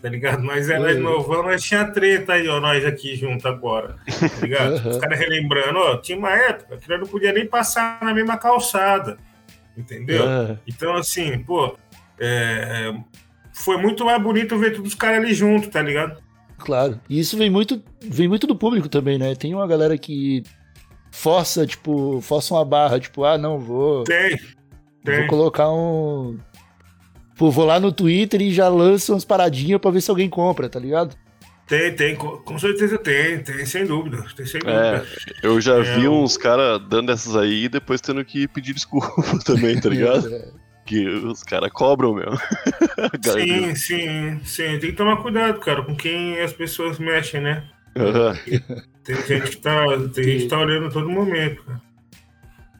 [0.00, 0.42] Tá ligado?
[0.42, 1.00] Nós era Uhum.
[1.02, 3.96] novão, nós tinha treta aí, ó, nós aqui junto agora.
[4.06, 4.76] Tá ligado?
[4.84, 4.90] Uhum.
[4.90, 8.38] Os caras relembrando, ó, tinha uma época que nós não podia nem passar na mesma
[8.38, 9.18] calçada.
[9.76, 10.24] Entendeu?
[10.26, 11.76] Ah, Então, assim, pô,
[12.18, 12.94] é,
[13.52, 16.16] foi muito mais bonito ver todos os caras ali juntos, tá ligado?
[16.60, 17.00] Claro.
[17.08, 19.34] E isso vem muito, vem muito do público também, né?
[19.34, 20.42] Tem uma galera que
[21.10, 24.38] força, tipo, força uma barra, tipo, ah, não, vou, Tem, vou
[25.04, 25.26] tem.
[25.26, 26.38] colocar um.
[27.36, 30.68] Pô, vou lá no Twitter e já lanço umas paradinhas pra ver se alguém compra,
[30.68, 31.16] tá ligado?
[31.66, 34.24] Tem, tem, com certeza tem, tem, sem dúvida.
[34.36, 34.98] Tem sem É.
[34.98, 35.06] dúvida.
[35.42, 38.74] Eu já É, vi o- uns caras dando essas aí e depois tendo que pedir
[38.74, 39.06] desculpa
[39.46, 40.26] também, tá ligado?
[40.34, 40.48] É,
[40.90, 42.32] que os caras cobram mesmo.
[42.98, 44.78] A galera- Sim, sim, sim.
[44.78, 47.64] Tem que tomar cuidado, cara, com quem as pessoas mexem, né?
[47.96, 48.36] Aham.
[49.04, 51.80] Tem gente que tá, tem gente que tá olhando a todo momento, cara.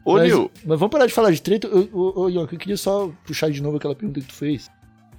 [0.03, 1.67] Ô, mas, Nil, mas vamos parar de falar de treta.
[1.67, 4.69] Ô, ô, ô, eu queria só puxar de novo aquela pergunta que tu fez.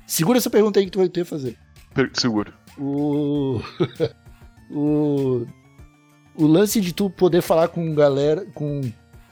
[0.07, 1.57] Segura essa pergunta aí que tu vai ter que fazer.
[1.95, 2.53] per- seguro.
[2.79, 3.61] O.
[4.71, 5.47] o.
[6.35, 8.81] O lance de tu poder falar com galera, com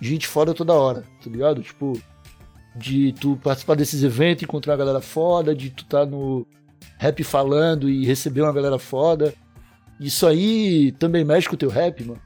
[0.01, 1.63] gente foda toda hora, tá ligado?
[1.63, 1.99] Tipo,
[2.75, 6.47] de tu participar desses eventos, encontrar uma galera foda, de tu tá no
[6.99, 9.35] rap falando e receber uma galera foda.
[9.99, 12.21] Isso aí também mexe com o teu rap, mano.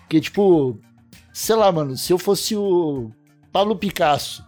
[0.00, 0.78] Porque, tipo,
[1.32, 3.10] sei lá, mano, se eu fosse o
[3.52, 4.44] Pablo Picasso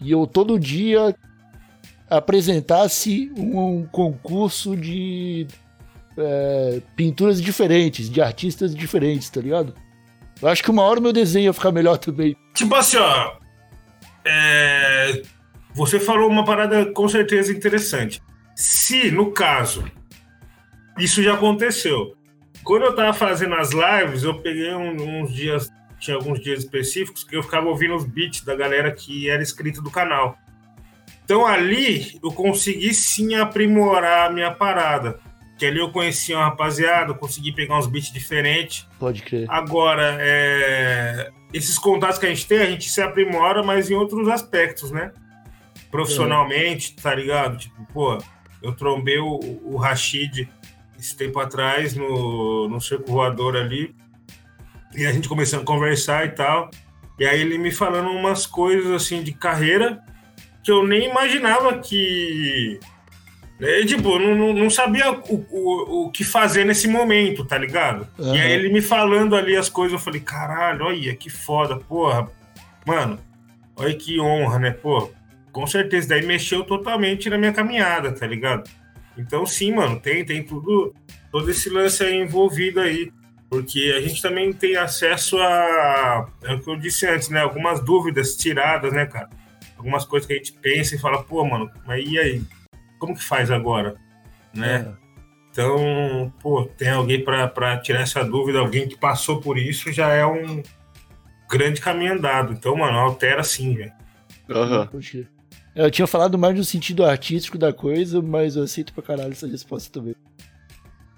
[0.00, 1.14] e eu todo dia
[2.08, 5.46] apresentasse um concurso de
[6.16, 9.74] é, pinturas diferentes, de artistas diferentes, tá ligado?
[10.40, 12.36] Eu acho que uma hora o meu desenho ia ficar melhor também.
[12.54, 13.41] Tipo assim, ó.
[14.24, 15.22] É,
[15.74, 18.22] Você falou uma parada com certeza interessante.
[18.54, 19.84] Se, no caso,
[20.98, 22.14] isso já aconteceu.
[22.62, 27.22] Quando eu tava fazendo as lives, eu peguei um- uns dias tinha alguns dias específicos
[27.22, 30.36] que eu ficava ouvindo os beats da galera que era inscrita do canal.
[31.24, 35.20] Então ali eu consegui sim aprimorar a minha parada.
[35.58, 38.86] Que ali eu conheci uma rapaziada, eu consegui pegar uns beats diferentes.
[38.98, 39.46] Pode crer.
[39.48, 44.28] Agora, é, esses contatos que a gente tem, a gente se aprimora, mas em outros
[44.28, 45.12] aspectos, né?
[45.90, 47.58] Profissionalmente, tá ligado?
[47.58, 48.18] Tipo, pô,
[48.62, 50.48] eu trombei o, o Rashid
[50.98, 53.94] esse tempo atrás no, no Circo Voador ali.
[54.94, 56.70] E a gente começando a conversar e tal.
[57.18, 60.02] E aí ele me falando umas coisas assim de carreira
[60.62, 62.78] que eu nem imaginava que.
[63.62, 68.08] É, tipo, não, não, não sabia o, o, o que fazer nesse momento, tá ligado?
[68.18, 68.34] Uhum.
[68.34, 72.28] E aí ele me falando ali as coisas, eu falei, caralho, olha que foda, porra.
[72.84, 73.20] Mano,
[73.76, 74.72] olha que honra, né?
[74.72, 75.08] Pô,
[75.52, 76.08] com certeza.
[76.08, 78.68] Daí mexeu totalmente na minha caminhada, tá ligado?
[79.16, 80.92] Então, sim, mano, tem, tem tudo,
[81.30, 83.12] todo esse lance aí envolvido aí.
[83.48, 86.26] Porque a gente também tem acesso a.
[86.42, 87.42] É o que eu disse antes, né?
[87.42, 89.30] Algumas dúvidas tiradas, né, cara?
[89.76, 92.42] Algumas coisas que a gente pensa e fala, pô, mano, mas e aí?
[93.02, 93.96] Como que faz agora?
[94.54, 94.94] Né?
[94.96, 95.02] É.
[95.50, 100.24] Então, pô, tem alguém para tirar essa dúvida, alguém que passou por isso já é
[100.24, 100.62] um
[101.50, 102.52] grande caminho andado.
[102.52, 103.90] Então, mano, altera sim, velho.
[104.48, 104.88] Aham.
[105.74, 109.32] É, Eu tinha falado mais no sentido artístico da coisa, mas eu aceito pra caralho
[109.32, 110.14] essa resposta também.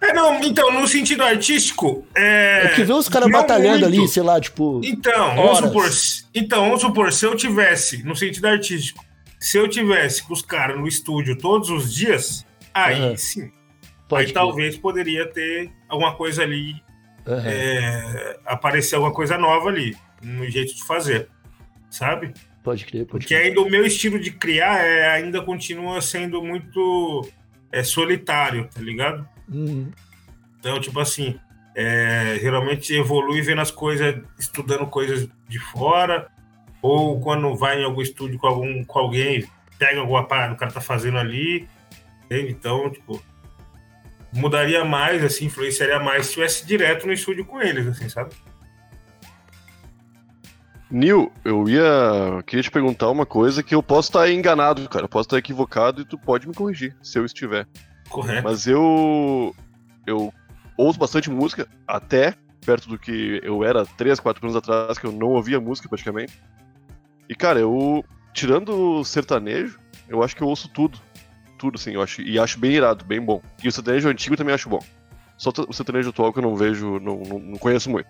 [0.00, 2.06] É, não, então, no sentido artístico.
[2.16, 4.00] É, É que ver os caras batalhando muito.
[4.00, 4.80] ali, sei lá, tipo.
[4.82, 5.90] Então, vamos supor,
[6.34, 9.04] então, vamos supor, se eu tivesse, no sentido artístico,
[9.40, 13.16] se eu tivesse com os caras no estúdio todos os dias, aí Aham.
[13.16, 13.50] sim.
[14.08, 16.76] Pode aí talvez poderia ter alguma coisa ali,
[17.26, 17.42] Aham.
[17.46, 21.28] é, aparecer alguma coisa nova ali, no jeito de fazer,
[21.90, 22.32] sabe?
[22.62, 23.48] Pode crer, pode Porque crer.
[23.48, 27.28] ainda o meu estilo de criar é, ainda continua sendo muito
[27.70, 29.28] é, solitário, tá ligado?
[29.52, 29.90] Uhum.
[30.58, 31.38] Então, tipo assim,
[31.76, 36.28] é, geralmente evolui vendo as coisas, estudando coisas de fora,
[36.84, 40.58] ou quando vai em algum estúdio com, algum, com alguém, pega alguma parada que o
[40.58, 41.66] cara tá fazendo ali,
[42.26, 42.52] entende?
[42.52, 43.22] Então, tipo,
[44.30, 48.34] mudaria mais, assim, influenciaria mais se estivesse direto no estúdio com eles, assim, sabe?
[50.90, 52.42] Nil, eu ia.
[52.46, 55.06] Queria te perguntar uma coisa que eu posso estar enganado, cara.
[55.06, 57.66] Eu posso estar equivocado e tu pode me corrigir, se eu estiver.
[58.10, 58.44] Correto.
[58.44, 59.56] Mas eu.
[60.06, 60.30] Eu
[60.76, 65.12] ouço bastante música, até perto do que eu era 3, 4 anos atrás, que eu
[65.12, 66.38] não ouvia música praticamente.
[67.28, 68.04] E, cara, eu.
[68.32, 70.98] Tirando o sertanejo, eu acho que eu ouço tudo.
[71.56, 72.20] Tudo, assim, eu acho.
[72.22, 73.40] E acho bem irado, bem bom.
[73.62, 74.82] E o sertanejo antigo também acho bom.
[75.36, 78.08] Só o sertanejo atual que eu não vejo, não, não, não conheço muito.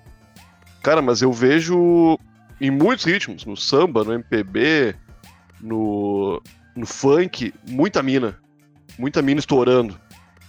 [0.83, 2.19] Cara, mas eu vejo
[2.61, 4.95] em muitos ritmos, no samba, no MPB,
[5.61, 6.43] no,
[6.77, 8.39] no funk, muita mina.
[8.99, 9.99] Muita mina estourando.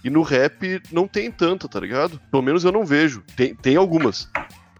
[0.04, 2.20] E no rap não tem tanta, tá ligado?
[2.30, 3.24] Pelo menos eu não vejo.
[3.34, 4.30] Tem, tem algumas.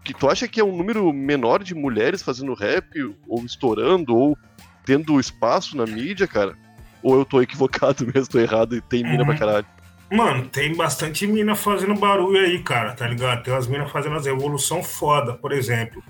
[0.07, 4.37] Que tu acha que é um número menor de mulheres fazendo rap, ou estourando, ou
[4.85, 6.57] tendo espaço na mídia, cara?
[7.03, 9.65] Ou eu tô equivocado mesmo, tô errado e tem mina pra caralho?
[10.09, 13.43] Mano, tem bastante mina fazendo barulho aí, cara, tá ligado?
[13.43, 16.01] Tem umas minas fazendo as evolução foda, por exemplo.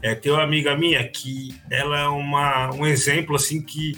[0.00, 3.92] É, tem uma amiga minha que ela é uma, um exemplo, assim, que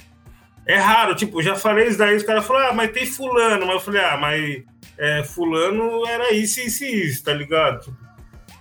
[0.67, 1.15] é raro.
[1.15, 3.65] Tipo, já falei isso daí, os caras falaram, ah, mas tem fulano.
[3.65, 4.65] Mas eu falei, ah, mas
[4.99, 7.85] é, fulano era isso, isso e isso, tá ligado?
[7.85, 8.04] Tipo,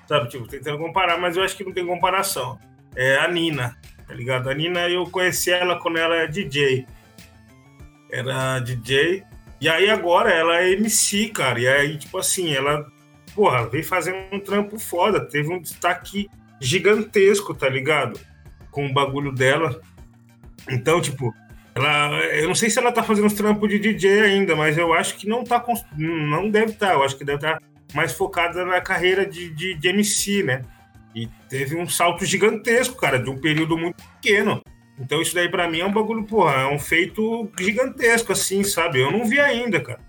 [0.07, 2.59] sabe, tipo, tentando comparar, mas eu acho que não tem comparação.
[2.95, 4.49] É a Nina, tá ligado?
[4.49, 6.85] A Nina, eu conheci ela quando ela era DJ.
[8.11, 9.23] Era DJ,
[9.63, 11.57] e aí agora ela é MC, cara.
[11.57, 12.85] E aí, tipo assim, ela,
[13.33, 15.25] porra, veio fazendo um trampo foda.
[15.25, 18.19] Teve um destaque gigantesco, tá ligado?
[18.69, 19.79] Com o bagulho dela.
[20.69, 21.33] Então, tipo,
[21.73, 22.19] ela.
[22.35, 25.15] Eu não sei se ela tá fazendo os trampos de DJ ainda, mas eu acho
[25.15, 25.63] que não tá.
[25.95, 26.91] Não deve estar.
[26.95, 27.61] Eu acho que deve estar
[27.93, 30.61] mais focada na carreira de, de, de MC, né?
[31.15, 34.61] E teve um salto gigantesco, cara, de um período muito pequeno.
[34.99, 38.99] Então isso daí pra mim é um bagulho, porra, é um feito gigantesco, assim, sabe?
[38.99, 39.99] Eu não vi ainda, cara.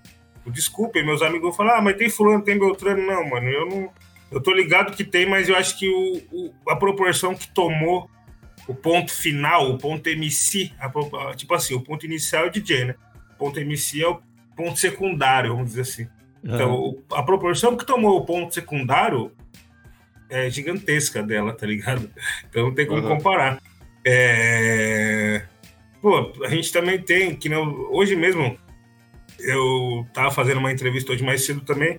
[0.47, 3.05] Desculpem, meus amigos vão falar, ah, mas tem fulano, tem Beltrano.
[3.07, 3.92] Não, mano, eu não...
[4.31, 8.11] Eu tô ligado que tem, mas eu acho que o, o- a proporção que tomou
[8.66, 12.85] o ponto final, o ponto MC, a tipo assim, o ponto inicial é o DJ,
[12.87, 12.94] né?
[13.35, 14.20] O ponto MC é o
[14.57, 16.09] ponto secundário, vamos dizer assim.
[16.44, 19.33] Então, a proporção que tomou o ponto secundário
[20.28, 22.11] é gigantesca dela, tá ligado?
[22.48, 23.16] Então não tem como Uhum.
[23.16, 23.59] comparar.
[24.04, 25.42] É...
[26.02, 27.88] Pô, a gente também tem, que não...
[27.90, 28.59] hoje mesmo,
[29.38, 31.98] eu tava fazendo uma entrevista hoje mais cedo também,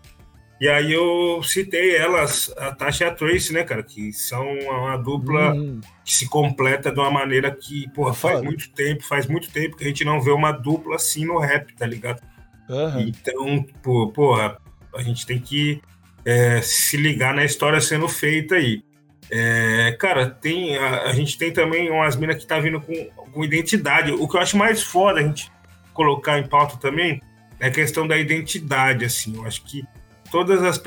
[0.62, 4.96] e aí eu citei elas, a Tasha e a Trace, né, cara, que são uma
[4.96, 8.46] dupla Hum, que se completa de uma maneira que, porra, faz Foda.
[8.46, 11.74] muito tempo, faz muito tempo que a gente não vê uma dupla assim no rap,
[11.76, 12.22] tá ligado?
[12.70, 13.02] Aham.
[13.02, 14.58] Então, pô, porra,
[14.96, 15.82] a gente tem que
[16.26, 18.84] é, se ligar na história sendo feita aí.
[19.30, 22.94] É, cara, tem a, a, gente tem também umas minas que tá vindo com,
[23.32, 24.12] com identidade.
[24.12, 25.52] O que eu acho mais foda a gente
[25.94, 27.22] colocar em pauta também
[27.60, 29.36] é a questão da identidade, assim.
[29.36, 29.84] Eu acho que
[30.32, 30.82] todas as,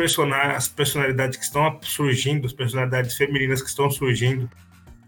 [0.55, 4.49] as personalidades que estão surgindo, as personalidades femininas que estão surgindo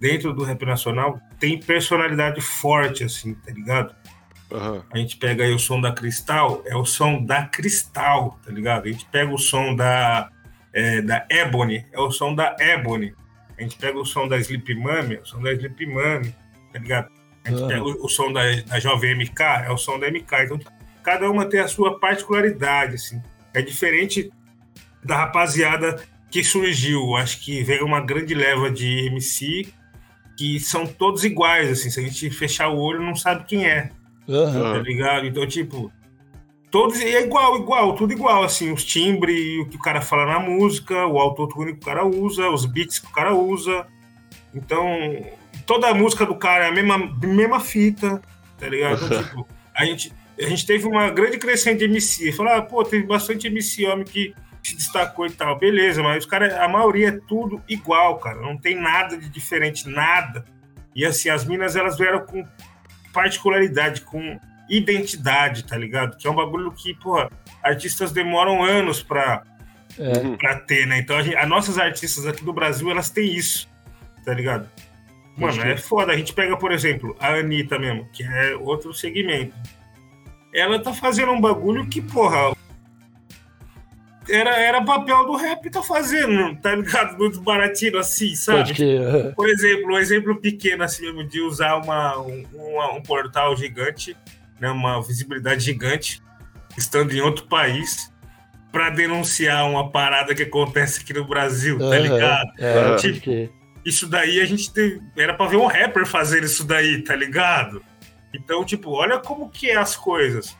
[0.01, 3.95] dentro do rap nacional, tem personalidade forte, assim, tá ligado?
[4.51, 4.83] Uhum.
[4.91, 8.87] A gente pega aí o som da Cristal, é o som da Cristal, tá ligado?
[8.87, 10.31] A gente pega o som da,
[10.73, 13.15] é, da Ebony, é o som da Ebony.
[13.57, 16.35] A gente pega o som da Sleep Mummy, é o som da Sleep Mummy,
[16.73, 17.11] tá ligado?
[17.45, 17.69] A gente uhum.
[17.69, 20.35] pega o, o, som da, da Jovem MK, é o som da MK.
[20.45, 20.59] Então,
[21.03, 23.23] cada uma tem a sua particularidade, assim.
[23.55, 24.31] É diferente
[25.05, 27.17] da rapaziada que surgiu.
[27.17, 29.73] Acho que veio uma grande leva de MC
[30.37, 31.91] que são todos iguais, assim.
[31.91, 33.91] Se a gente fechar o olho, não sabe quem é.
[34.29, 34.73] Uhum.
[34.73, 35.27] Tá ligado?
[35.27, 35.93] Então, tipo,
[36.71, 40.39] todos é igual, igual, tudo igual, assim, os timbres, o que o cara fala na
[40.39, 43.87] música, o autotune que o cara usa, os beats que o cara usa.
[44.55, 44.87] Então,
[45.67, 48.23] toda a música do cara é a mesma, mesma fita,
[48.59, 49.05] tá ligado?
[49.05, 52.33] Então, tipo, a gente, a gente teve uma grande crescente de MC.
[52.33, 55.59] Falar, ah, pô, teve bastante MC homem que se destacou e tal.
[55.59, 58.41] Beleza, mas os caras, a maioria é tudo igual, cara.
[58.41, 60.45] Não tem nada de diferente, nada.
[60.95, 62.45] E assim, as minas, elas vieram com
[63.13, 66.17] particularidade, com identidade, tá ligado?
[66.17, 67.31] Que é um bagulho que, porra,
[67.63, 69.43] artistas demoram anos pra,
[69.99, 70.37] é.
[70.37, 70.99] pra ter, né?
[70.99, 73.69] Então, a gente, as nossas artistas aqui do Brasil, elas têm isso,
[74.25, 74.69] tá ligado?
[75.37, 76.13] Mano, é foda.
[76.13, 79.55] A gente pega, por exemplo, a Anitta mesmo, que é outro segmento.
[80.55, 82.55] Ela tá fazendo um bagulho que, porra,
[84.31, 87.19] era, era papel do rap tá fazendo, tá ligado?
[87.19, 88.73] Muito baratinho assim, sabe?
[88.73, 88.99] Que...
[89.35, 92.45] Por exemplo, um exemplo pequeno assim mesmo de usar uma, um,
[92.97, 94.17] um portal gigante,
[94.61, 96.23] né, uma visibilidade gigante,
[96.77, 98.13] estando em outro país,
[98.73, 102.51] para denunciar uma parada que acontece aqui no Brasil, tá ligado?
[102.59, 103.53] É, tipo,
[103.85, 107.83] isso daí a gente teve, era para ver um rapper fazer isso daí, tá ligado?
[108.33, 110.57] Então, tipo, olha como que é as coisas.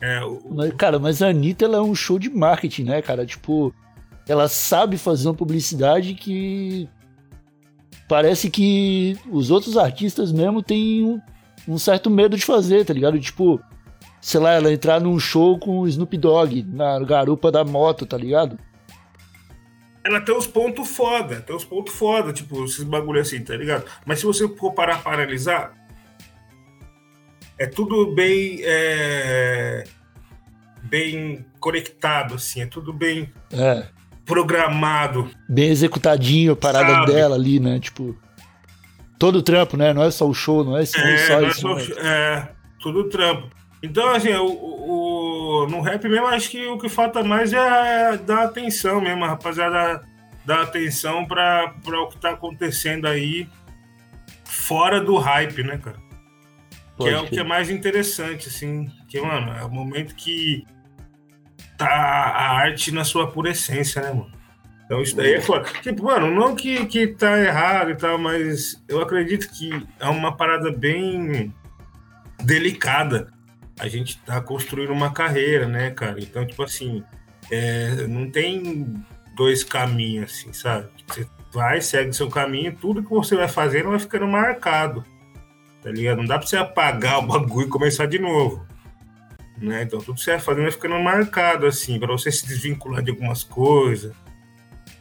[0.00, 0.40] É, o...
[0.50, 3.24] mas, cara, mas a Anitta ela é um show de marketing, né, cara?
[3.24, 3.74] Tipo,
[4.28, 6.88] ela sabe fazer uma publicidade que
[8.08, 11.20] parece que os outros artistas mesmo têm um,
[11.68, 13.18] um, certo medo de fazer, tá ligado?
[13.18, 13.60] Tipo,
[14.20, 18.16] sei lá, ela entrar num show com o Snoop Dogg na garupa da moto, tá
[18.16, 18.58] ligado?
[20.04, 23.84] Ela tem os pontos foda, tem os pontos foda, tipo, esses bagulho assim, tá ligado?
[24.04, 25.72] Mas se você for parar para analisar,
[27.58, 29.84] é tudo bem é,
[30.82, 33.86] bem conectado, assim, é tudo bem é.
[34.24, 35.30] programado.
[35.48, 37.12] Bem executadinho a parada sabe?
[37.12, 37.78] dela ali, né?
[37.78, 38.16] Tipo,
[39.18, 39.92] todo o trampo, né?
[39.92, 41.68] Não é só o show, não é, só, é, só não isso.
[41.68, 42.48] É, só, é,
[42.80, 43.48] tudo o trampo.
[43.82, 48.44] Então, assim, o, o, no rap mesmo, acho que o que falta mais é dar
[48.44, 50.02] atenção mesmo, rapaziada
[50.44, 53.48] dar atenção para o que tá acontecendo aí
[54.44, 56.03] fora do hype, né, cara?
[56.96, 58.90] Pode que é o que é mais interessante, assim.
[59.08, 60.64] Que, mano, é o momento que
[61.76, 64.32] tá a arte na sua pura essência, né, mano?
[64.84, 65.68] Então isso daí é foda.
[65.82, 70.36] Tipo, mano, não que, que tá errado e tal, mas eu acredito que é uma
[70.36, 71.52] parada bem
[72.42, 73.32] delicada.
[73.80, 76.20] A gente tá construindo uma carreira, né, cara?
[76.20, 77.02] Então, tipo assim,
[77.50, 78.94] é, não tem
[79.34, 80.88] dois caminhos, assim, sabe?
[81.08, 85.04] Você vai, segue seu caminho, tudo que você vai fazendo vai ficando marcado
[85.84, 86.16] tá ligado?
[86.16, 88.66] Não dá pra você apagar o bagulho e começar de novo.
[89.58, 89.82] Né?
[89.82, 93.10] Então tudo que você vai fazendo vai ficando marcado, assim, para você se desvincular de
[93.10, 94.14] algumas coisas.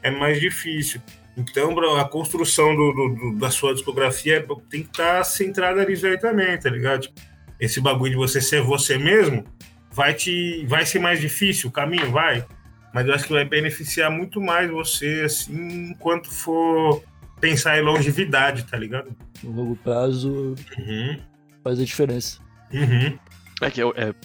[0.01, 1.01] É mais difícil.
[1.37, 6.17] Então, a construção do, do, do, da sua discografia tem que estar tá centrada aí
[6.19, 7.03] também, tá ligado?
[7.03, 7.21] Tipo,
[7.59, 9.45] esse bagulho de você ser você mesmo
[9.89, 12.45] vai te vai ser mais difícil, o caminho vai,
[12.93, 17.01] mas eu acho que vai beneficiar muito mais você assim enquanto for
[17.43, 19.13] pensar em longevidade, tá ligado?
[19.43, 21.19] No longo prazo uhum.
[21.61, 22.39] faz a diferença.
[22.71, 23.19] Uhum.
[23.61, 24.15] É que eu, é,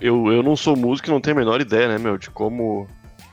[0.00, 2.88] eu, eu não sou músico e não tenho a menor ideia, né, meu, de como.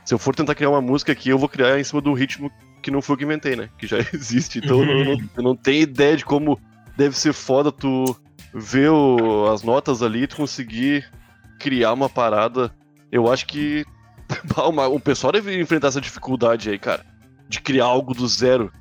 [0.05, 2.51] Se eu for tentar criar uma música aqui, eu vou criar em cima do ritmo
[2.83, 3.67] que não foi eu que inventei, né?
[3.79, 4.59] Que já existe.
[4.59, 4.99] Então uhum.
[4.99, 6.59] eu, não, eu não tenho ideia de como
[6.95, 8.15] deve ser foda tu
[8.53, 11.09] ver o, as notas ali e tu conseguir
[11.57, 12.71] criar uma parada.
[13.11, 13.83] Eu acho que
[14.91, 17.03] o pessoal deve enfrentar essa dificuldade aí, cara.
[17.49, 18.71] De criar algo do zero.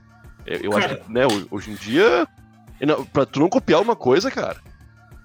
[0.47, 2.27] Eu cara, acho que, né, hoje em dia,
[3.13, 4.61] pra tu não copiar uma coisa, cara,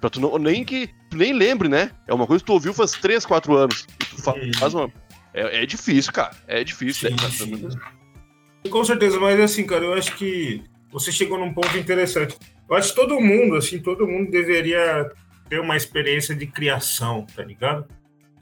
[0.01, 2.91] pra tu não, nem que, nem lembre, né, é uma coisa que tu ouviu faz
[2.91, 4.91] 3, 4 anos, tu faz uma,
[5.33, 7.09] é, é difícil, cara, é difícil.
[7.09, 8.69] Sim, é, sim.
[8.69, 12.37] Com certeza, mas assim, cara, eu acho que você chegou num ponto interessante.
[12.69, 15.11] Eu acho que todo mundo, assim, todo mundo deveria
[15.49, 17.85] ter uma experiência de criação, tá ligado?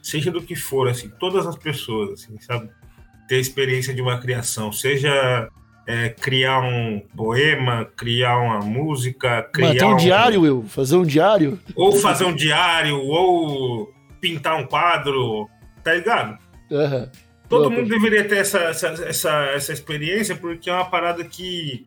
[0.01, 2.69] Seja do que for, assim, todas as pessoas, assim, sabe?
[3.27, 5.49] Ter a experiência de uma criação, seja
[5.85, 10.63] é, criar um poema, criar uma música, criar Manter um diário, Will.
[10.63, 11.59] Fazer um diário.
[11.75, 15.49] Ou fazer um diário, ou pintar um quadro,
[15.83, 16.37] tá ligado?
[16.71, 17.09] Aham.
[17.49, 21.85] Todo Boa, mundo deveria ter essa, essa, essa, essa experiência, porque é uma parada que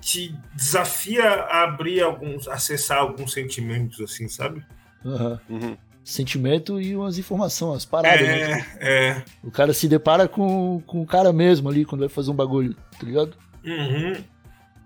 [0.00, 4.64] te desafia a abrir alguns, acessar alguns sentimentos, assim, sabe?
[5.04, 5.40] Aham.
[5.48, 5.76] Uhum.
[6.04, 8.20] Sentimento e umas informações, as paradas.
[8.20, 8.66] né?
[8.78, 9.24] É, é.
[9.42, 12.74] O cara se depara com, com o cara mesmo ali quando vai fazer um bagulho,
[12.74, 13.34] tá ligado?
[13.64, 14.22] Uhum.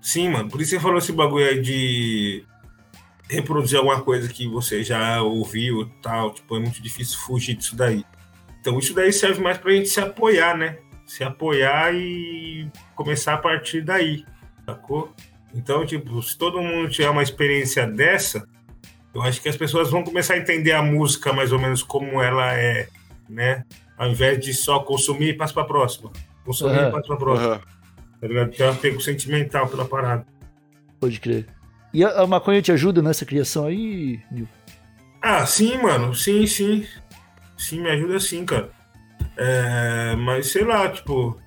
[0.01, 0.49] Sim, mano.
[0.49, 2.45] Por isso você falou esse bagulho aí de
[3.29, 6.33] reproduzir alguma coisa que você já ouviu e tal.
[6.33, 8.05] Tipo, é muito difícil fugir disso daí.
[8.61, 10.79] Então isso daí serve mais pra gente se apoiar, né?
[11.05, 14.25] Se apoiar e começar a partir daí,
[14.65, 15.13] sacou?
[15.55, 18.47] Então, tipo, se todo mundo tiver uma experiência dessa,
[19.19, 22.23] eu acho que as pessoas vão começar a entender a música mais ou menos como
[22.23, 22.89] ela é,
[23.29, 23.65] né?
[23.97, 26.11] Ao invés de só consumir e passa pra próxima.
[26.45, 26.89] Consumir Aham.
[26.89, 27.49] e passa pra próxima.
[27.55, 27.61] Aham.
[28.21, 28.51] Tá ligado?
[28.51, 30.27] Tem um apego sentimental pela parada.
[31.01, 31.47] Pode crer.
[31.93, 34.49] E a, a maconha te ajuda nessa criação aí, Nil?
[35.23, 36.15] Ah, sim, mano.
[36.15, 36.85] Sim, sim.
[37.57, 38.71] Sim, me ajuda sim, cara.
[39.37, 41.41] É, mas sei lá, tipo.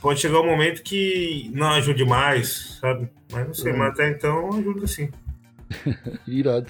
[0.00, 3.08] Pode chegar um momento que não ajude mais, sabe?
[3.32, 3.78] Mas não sei, Uhum.
[3.78, 5.08] mas até então ajuda sim.
[6.26, 6.66] Irado.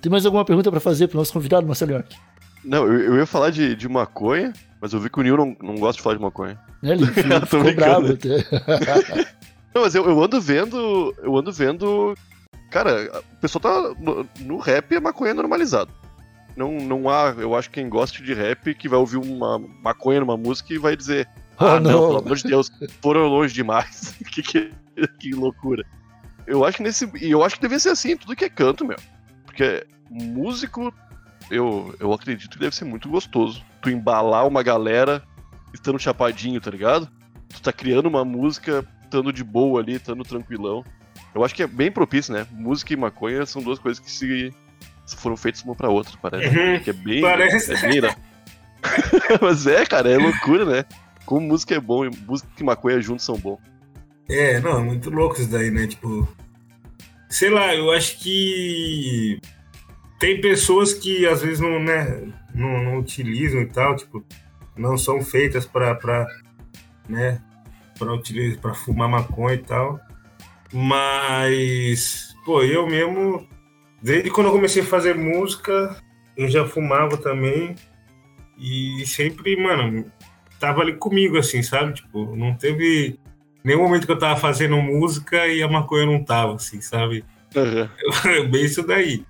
[0.00, 2.16] Tem mais alguma pergunta pra fazer pro nosso convidado, Marcelo York?
[2.64, 5.56] Não, eu, eu ia falar de, de maconha, mas eu vi que o Nil não,
[5.62, 6.58] não gosta de falar de maconha.
[6.82, 7.06] Né, ele
[7.48, 8.36] Tô ficou bravo até.
[9.74, 11.14] Não, mas eu, eu ando vendo.
[11.22, 12.14] Eu ando vendo.
[12.70, 13.94] Cara, o pessoal tá.
[14.00, 15.90] No, no rap é maconha normalizado.
[16.56, 20.36] Não, não há, eu acho, quem goste de rap que vai ouvir uma maconha numa
[20.36, 21.28] música e vai dizer.
[21.60, 22.06] Oh, Ah, não, não.
[22.06, 22.70] pelo amor de Deus,
[23.02, 24.14] foram longe demais.
[24.32, 24.70] que, que,
[25.20, 25.84] que loucura.
[26.46, 27.10] Eu acho que nesse.
[27.20, 28.96] E eu acho que deve ser assim, tudo que é canto, meu.
[29.44, 30.92] Porque músico,
[31.50, 33.64] eu, eu acredito que deve ser muito gostoso.
[33.80, 35.22] Tu embalar uma galera
[35.72, 37.08] estando chapadinho, tá ligado?
[37.48, 40.84] Tu tá criando uma música, estando de boa ali, estando tranquilão.
[41.34, 42.46] Eu acho que é bem propício, né?
[42.50, 44.54] Música e maconha são duas coisas que se,
[45.16, 46.48] foram feitas uma pra outra, parece.
[46.48, 47.20] Uhum, que é bem.
[47.20, 47.72] parece.
[47.72, 48.14] É bem, né?
[49.40, 50.84] Mas é, cara, é loucura, né?
[51.24, 53.58] Como música é bom e música e maconha juntos são bons.
[54.28, 55.86] É, não, é muito louco isso daí, né?
[55.86, 56.28] Tipo.
[57.28, 59.40] Sei lá, eu acho que.
[60.18, 64.24] Tem pessoas que às vezes não, né, não, não utilizam e tal, tipo,
[64.74, 66.26] não são feitas pra, pra
[67.06, 67.40] né,
[67.98, 70.00] pra utilizar, pra fumar maconha e tal.
[70.72, 73.46] Mas, pô, eu mesmo,
[74.02, 75.96] desde quando eu comecei a fazer música,
[76.36, 77.74] eu já fumava também.
[78.58, 80.10] E sempre, mano,
[80.58, 81.94] tava ali comigo, assim, sabe?
[81.94, 83.18] Tipo, não teve
[83.66, 87.24] nenhum momento que eu tava fazendo música e a maconha não tava, assim, sabe?
[87.56, 87.90] Aham.
[88.48, 89.24] Bem isso daí.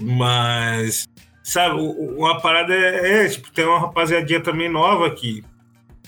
[0.00, 1.08] Mas,
[1.42, 5.42] sabe, uma parada é, é, tipo, tem uma rapaziadinha também nova que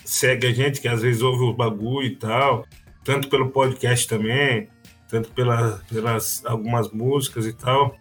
[0.05, 2.65] segue a gente, que às vezes ouve o bagulho e tal,
[3.03, 4.69] tanto pelo podcast também,
[5.09, 7.93] tanto pela, pelas algumas músicas e tal.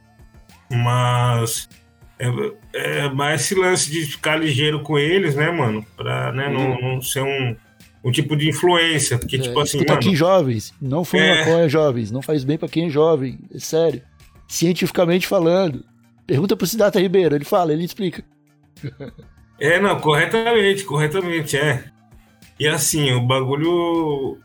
[0.70, 1.68] Mas
[2.16, 2.28] é,
[2.74, 5.84] é mais esse lance de ficar ligeiro com eles, né, mano?
[5.96, 7.56] Pra né, não, não ser um,
[8.08, 9.18] um tipo de influência.
[9.18, 9.92] Porque, É, tipo assim, mano.
[9.92, 10.74] aqui, jovens.
[10.80, 11.38] Não fume É.
[11.44, 12.10] maconha, jovens.
[12.10, 13.38] Não faz bem pra quem é jovem.
[13.54, 14.02] É sério.
[14.46, 15.84] Cientificamente falando.
[16.26, 17.34] Pergunta pro Cidata Ribeiro.
[17.34, 18.24] Ele fala, ele explica.
[19.60, 21.82] É, não, corretamente, corretamente, é.
[22.60, 24.38] E assim, o bagulho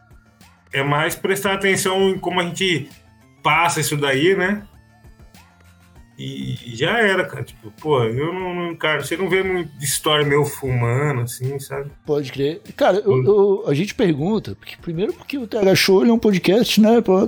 [0.74, 2.89] é mais prestar atenção em como a gente
[3.43, 4.64] passa isso daí, né?
[6.18, 7.43] E já era, cara.
[7.43, 11.89] Tipo, pô, eu não, não cara, você não vê muita história meu fumando, assim, sabe?
[12.05, 12.61] Pode crer.
[12.76, 16.20] Cara, eu- eu- a gente pergunta, porque primeiro porque o TH Show ele é um
[16.20, 17.01] podcast, né?
[17.01, 17.28] pô?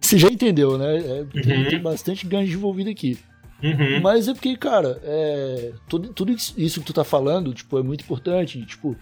[0.00, 0.96] Você já entendeu, né?
[0.96, 1.68] É, tem, Uhum.
[1.68, 3.18] tem bastante ganho envolvido aqui.
[3.62, 4.00] Uhum.
[4.00, 8.02] Mas é porque, cara, é, tudo, tudo isso que tu tá falando, tipo, é muito
[8.04, 8.64] importante.
[8.64, 8.96] Tipo,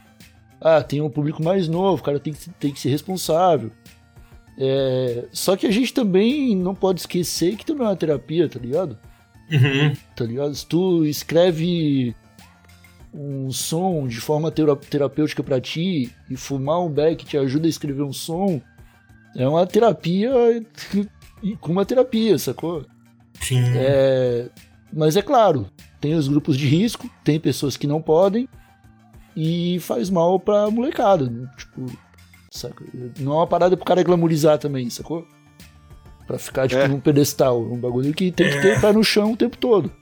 [0.61, 3.71] ah, tem um público mais novo, o cara tem que, tem que ser responsável.
[4.59, 8.59] É, só que a gente também não pode esquecer que também é uma terapia, tá
[8.59, 8.99] ligado?
[9.51, 9.95] Uhum.
[10.17, 10.55] Tá ligado?
[10.55, 12.15] Se tu escreve
[13.13, 17.71] um som de forma tera- terapêutica pra ti e fumar um beck te ajuda a
[17.71, 18.61] escrever um som,
[19.37, 20.33] é uma terapia
[21.61, 22.85] com uma terapia, sacou?
[23.41, 23.63] Sim.
[23.77, 24.49] É,
[24.93, 25.67] mas é claro,
[26.01, 28.49] tem os grupos de risco, tem pessoas que não podem
[29.37, 31.29] e faz mal pra molecada.
[31.29, 31.49] né?
[31.57, 31.87] Tipo,
[32.57, 32.85] saca?
[33.21, 35.27] Não é uma parada pro cara glamorizar também, sacou?
[36.27, 36.89] Pra ficar, tipo, É.
[36.89, 37.63] num pedestal.
[37.63, 39.93] Um bagulho que tem que ter pé no chão o tempo todo.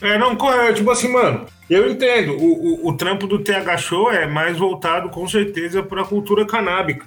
[0.00, 0.74] É, não, correto.
[0.74, 2.32] Tipo assim, mano, eu entendo.
[2.36, 7.06] O, o, o trampo do TH Show é mais voltado, com certeza, pra cultura canábica.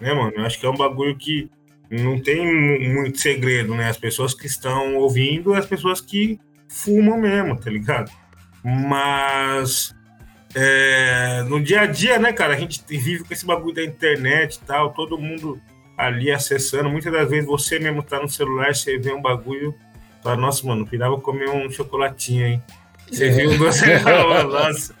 [0.00, 0.32] Né, mano?
[0.34, 1.48] Eu acho que é um bagulho que
[1.90, 3.88] não tem mu- muito segredo, né?
[3.88, 8.10] As pessoas que estão ouvindo, as pessoas que fumam mesmo, tá ligado?
[8.64, 9.94] Mas
[10.54, 14.56] é, no dia a dia, né, cara, a gente vive com esse bagulho da internet
[14.56, 15.60] e tal, todo mundo
[15.96, 16.90] ali acessando.
[16.90, 19.74] Muitas das vezes você mesmo tá no celular, você vê um bagulho,
[20.22, 22.62] fala, nossa, mano, pirava comer um chocolatinho, hein?
[23.10, 23.84] Você viu um doce,
[24.50, 24.94] nossa,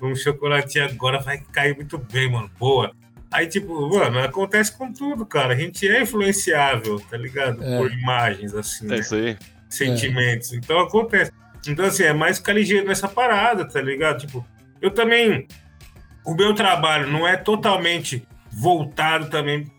[0.00, 2.92] um chocolatinho agora vai cair muito bem, mano, boa.
[3.30, 5.52] Aí, tipo, mano, acontece com tudo, cara.
[5.52, 7.62] A gente é influenciável, tá ligado?
[7.62, 7.76] É.
[7.76, 8.98] Por imagens, assim, É né?
[8.98, 9.36] isso aí.
[9.68, 10.52] sentimentos.
[10.52, 11.32] Então acontece.
[11.66, 14.20] Então, assim, é mais ficar ligeiro nessa parada, tá ligado?
[14.20, 14.46] Tipo,
[14.86, 15.46] eu também.
[16.24, 19.70] O meu trabalho não é totalmente voltado também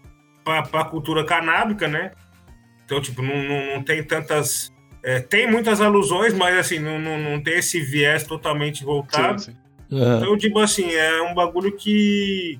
[0.43, 2.11] pra, pra cultura canábica, né?
[2.85, 4.71] Então, tipo, não, não, não tem tantas.
[5.03, 9.39] é, tem muitas alusões, mas assim, não, não, não tem esse viés totalmente voltado.
[9.39, 9.57] Sim, sim.
[9.97, 10.17] Aham.
[10.17, 12.59] Então, tipo assim, é um bagulho que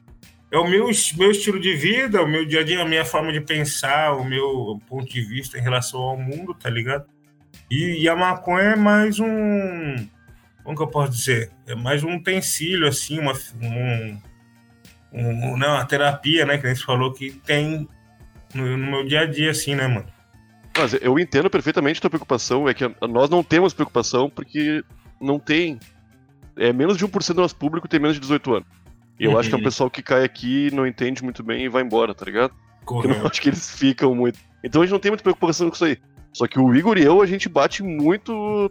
[0.52, 3.32] é o meu, meu estilo de vida, o meu dia a dia, a minha forma
[3.34, 7.06] de pensar, o meu ponto de vista em relação ao mundo, tá ligado?
[7.70, 10.08] E, e a maconha é mais um.
[10.68, 11.50] Como que eu posso dizer?
[11.66, 14.20] É mais um utensílio, assim, uma, um,
[15.14, 16.58] um, não, uma terapia, né?
[16.58, 17.88] Que a gente falou que tem
[18.54, 20.06] no, no meu dia a dia, assim, né, mano?
[20.78, 24.84] Mas eu entendo perfeitamente a tua preocupação, é que nós não temos preocupação porque
[25.22, 25.80] não tem.
[26.58, 28.68] É menos de 1% do nosso público tem menos de 18 anos.
[29.18, 29.64] E eu acho que é um Uhum.
[29.64, 32.52] pessoal que cai aqui, não entende muito bem e vai embora, tá ligado?
[32.52, 32.56] Eu
[32.94, 33.28] não Correto.
[33.28, 34.38] acho que eles ficam muito.
[34.62, 35.98] Então a gente não tem muita preocupação com isso aí.
[36.34, 38.70] Só que o Igor e eu, a gente bate muito.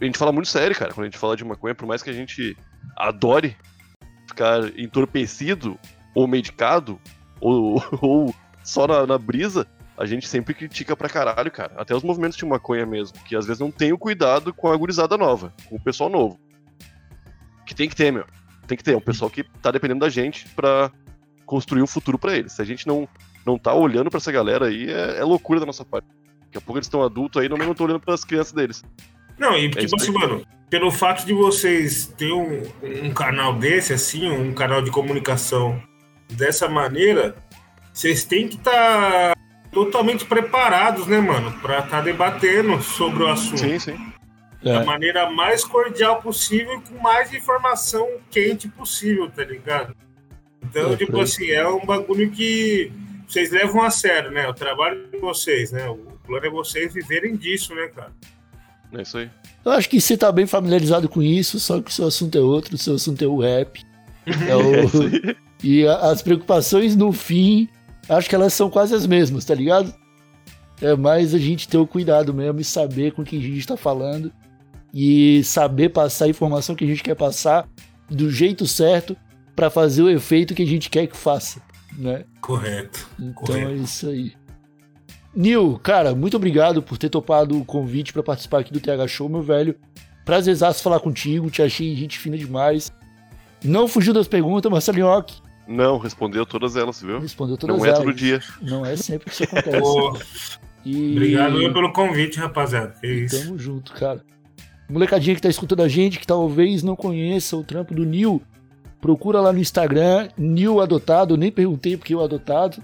[0.00, 2.10] A gente fala muito sério, cara, quando a gente fala de maconha, por mais que
[2.10, 2.56] a gente
[2.96, 3.56] adore
[4.28, 5.78] ficar entorpecido,
[6.14, 7.00] ou medicado,
[7.40, 9.66] ou, ou só na, na brisa,
[9.96, 11.72] a gente sempre critica pra caralho, cara.
[11.76, 14.76] Até os movimentos de maconha mesmo, que às vezes não tem o cuidado com a
[14.76, 16.38] gurizada nova, com o pessoal novo.
[17.66, 18.26] Que tem que ter, meu.
[18.66, 18.92] Tem que ter.
[18.92, 20.90] É um pessoal que tá dependendo da gente pra
[21.46, 22.52] construir um futuro pra eles.
[22.52, 23.08] Se a gente não,
[23.46, 26.08] não tá olhando pra essa galera aí, é, é loucura da nossa parte.
[26.46, 28.82] Daqui a pouco eles estão adultos aí, não não estão olhando pras crianças deles.
[29.38, 32.62] Não, e É tipo assim, mano, pelo fato de vocês ter um,
[33.02, 35.80] um canal desse, assim, um canal de comunicação
[36.32, 37.36] dessa maneira,
[37.92, 39.36] vocês têm que estar
[39.72, 44.12] totalmente preparados, né, mano, pra estar debatendo sobre o assunto Sim, sim.
[44.62, 44.84] da É.
[44.84, 49.94] maneira mais cordial possível e com mais informação quente possível, tá ligado?
[50.62, 52.90] Então, É, tipo assim, é um bagulho que
[53.28, 54.48] vocês levam a sério, né?
[54.48, 55.88] O trabalho de vocês, né?
[55.88, 58.12] O plano é vocês viverem disso, né, cara?
[58.96, 59.30] É isso aí.
[59.64, 62.40] Eu acho que você tá bem familiarizado com isso, só que o seu assunto é
[62.40, 63.82] outro, o seu assunto é o rap.
[64.26, 65.36] É o- É.
[65.62, 67.68] E a- as preocupações no fim,
[68.08, 69.94] acho que elas são quase as mesmas, tá ligado?
[70.80, 73.76] É mais a gente ter o cuidado mesmo e saber com quem a gente tá
[73.76, 74.30] falando
[74.92, 77.66] e saber passar a informação que a gente quer passar
[78.10, 79.16] do jeito certo
[79.56, 81.60] pra fazer o efeito que a gente quer que faça,
[81.96, 82.24] né?
[82.40, 83.08] Correto.
[83.18, 83.70] Então Correto.
[83.70, 84.32] é isso aí.
[85.34, 89.28] Nil, cara, muito obrigado por ter topado o convite pra participar aqui do TH Show,
[89.28, 89.74] meu velho.
[90.24, 92.92] Prazerzaço falar contigo, te achei gente fina demais.
[93.62, 95.42] Não fugiu das perguntas, Marcelinhoque.
[95.66, 97.18] Não, respondeu todas elas, viu?
[97.18, 97.98] Respondeu todas Não é elas.
[98.00, 98.40] todo dia.
[98.62, 100.58] Não é sempre que isso acontece.
[100.84, 101.12] E...
[101.12, 102.94] Obrigado pelo convite, rapaziada.
[103.00, 103.42] Que isso.
[103.42, 104.22] Tamo junto, cara.
[104.88, 108.42] Molecadinha que tá escutando a gente, que talvez não conheça o trampo do Nil,
[109.00, 111.34] procura lá no Instagram, Nil Adotado.
[111.34, 112.82] Eu nem perguntei porque o adotado.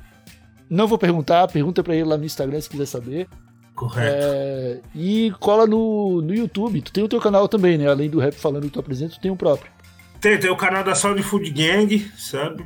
[0.71, 3.29] Não vou perguntar, pergunta pra ele lá no Instagram se quiser saber.
[3.75, 4.25] Correto.
[4.25, 6.81] É, e cola no, no YouTube.
[6.83, 7.89] Tu tem o teu canal também, né?
[7.89, 9.73] Além do rap falando que tu apresenta, tu tem um próprio.
[10.21, 12.64] Tem, tem o canal da Sound Food Gang, sabe?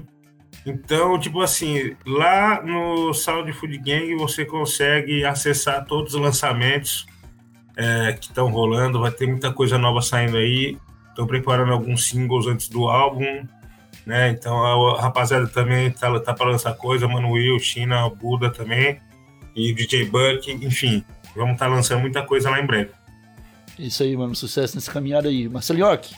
[0.66, 7.06] Então, tipo assim, lá no Sound Food Gang você consegue acessar todos os lançamentos
[7.76, 9.00] é, que estão rolando.
[9.00, 10.76] Vai ter muita coisa nova saindo aí.
[11.10, 13.46] Estou preparando alguns singles antes do álbum.
[14.06, 14.30] Né?
[14.30, 19.00] Então a rapaziada também tá, tá para lançar coisa, Manuel, China, Buda também,
[19.56, 21.04] e DJ Buck, enfim.
[21.34, 22.90] Vamos estar lançando muita coisa lá em breve.
[23.78, 24.34] Isso aí, mano.
[24.34, 25.48] Sucesso nessa caminhada aí.
[25.48, 26.14] Marcelinhoque,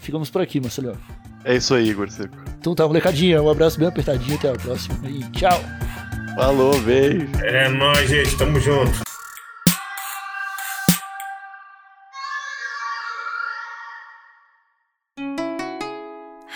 [0.00, 1.00] ficamos por aqui, Marcelinhoque.
[1.44, 2.36] É isso aí, Igor Seco.
[2.58, 3.42] Então tá, molecadinha.
[3.42, 4.36] Um abraço bem apertadinho.
[4.36, 4.98] Até a próxima.
[5.08, 5.60] E tchau.
[6.34, 7.28] Falou, beijo.
[7.42, 8.36] É nóis, gente.
[8.38, 9.04] Tamo junto.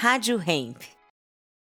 [0.00, 0.97] Rádio Hemp.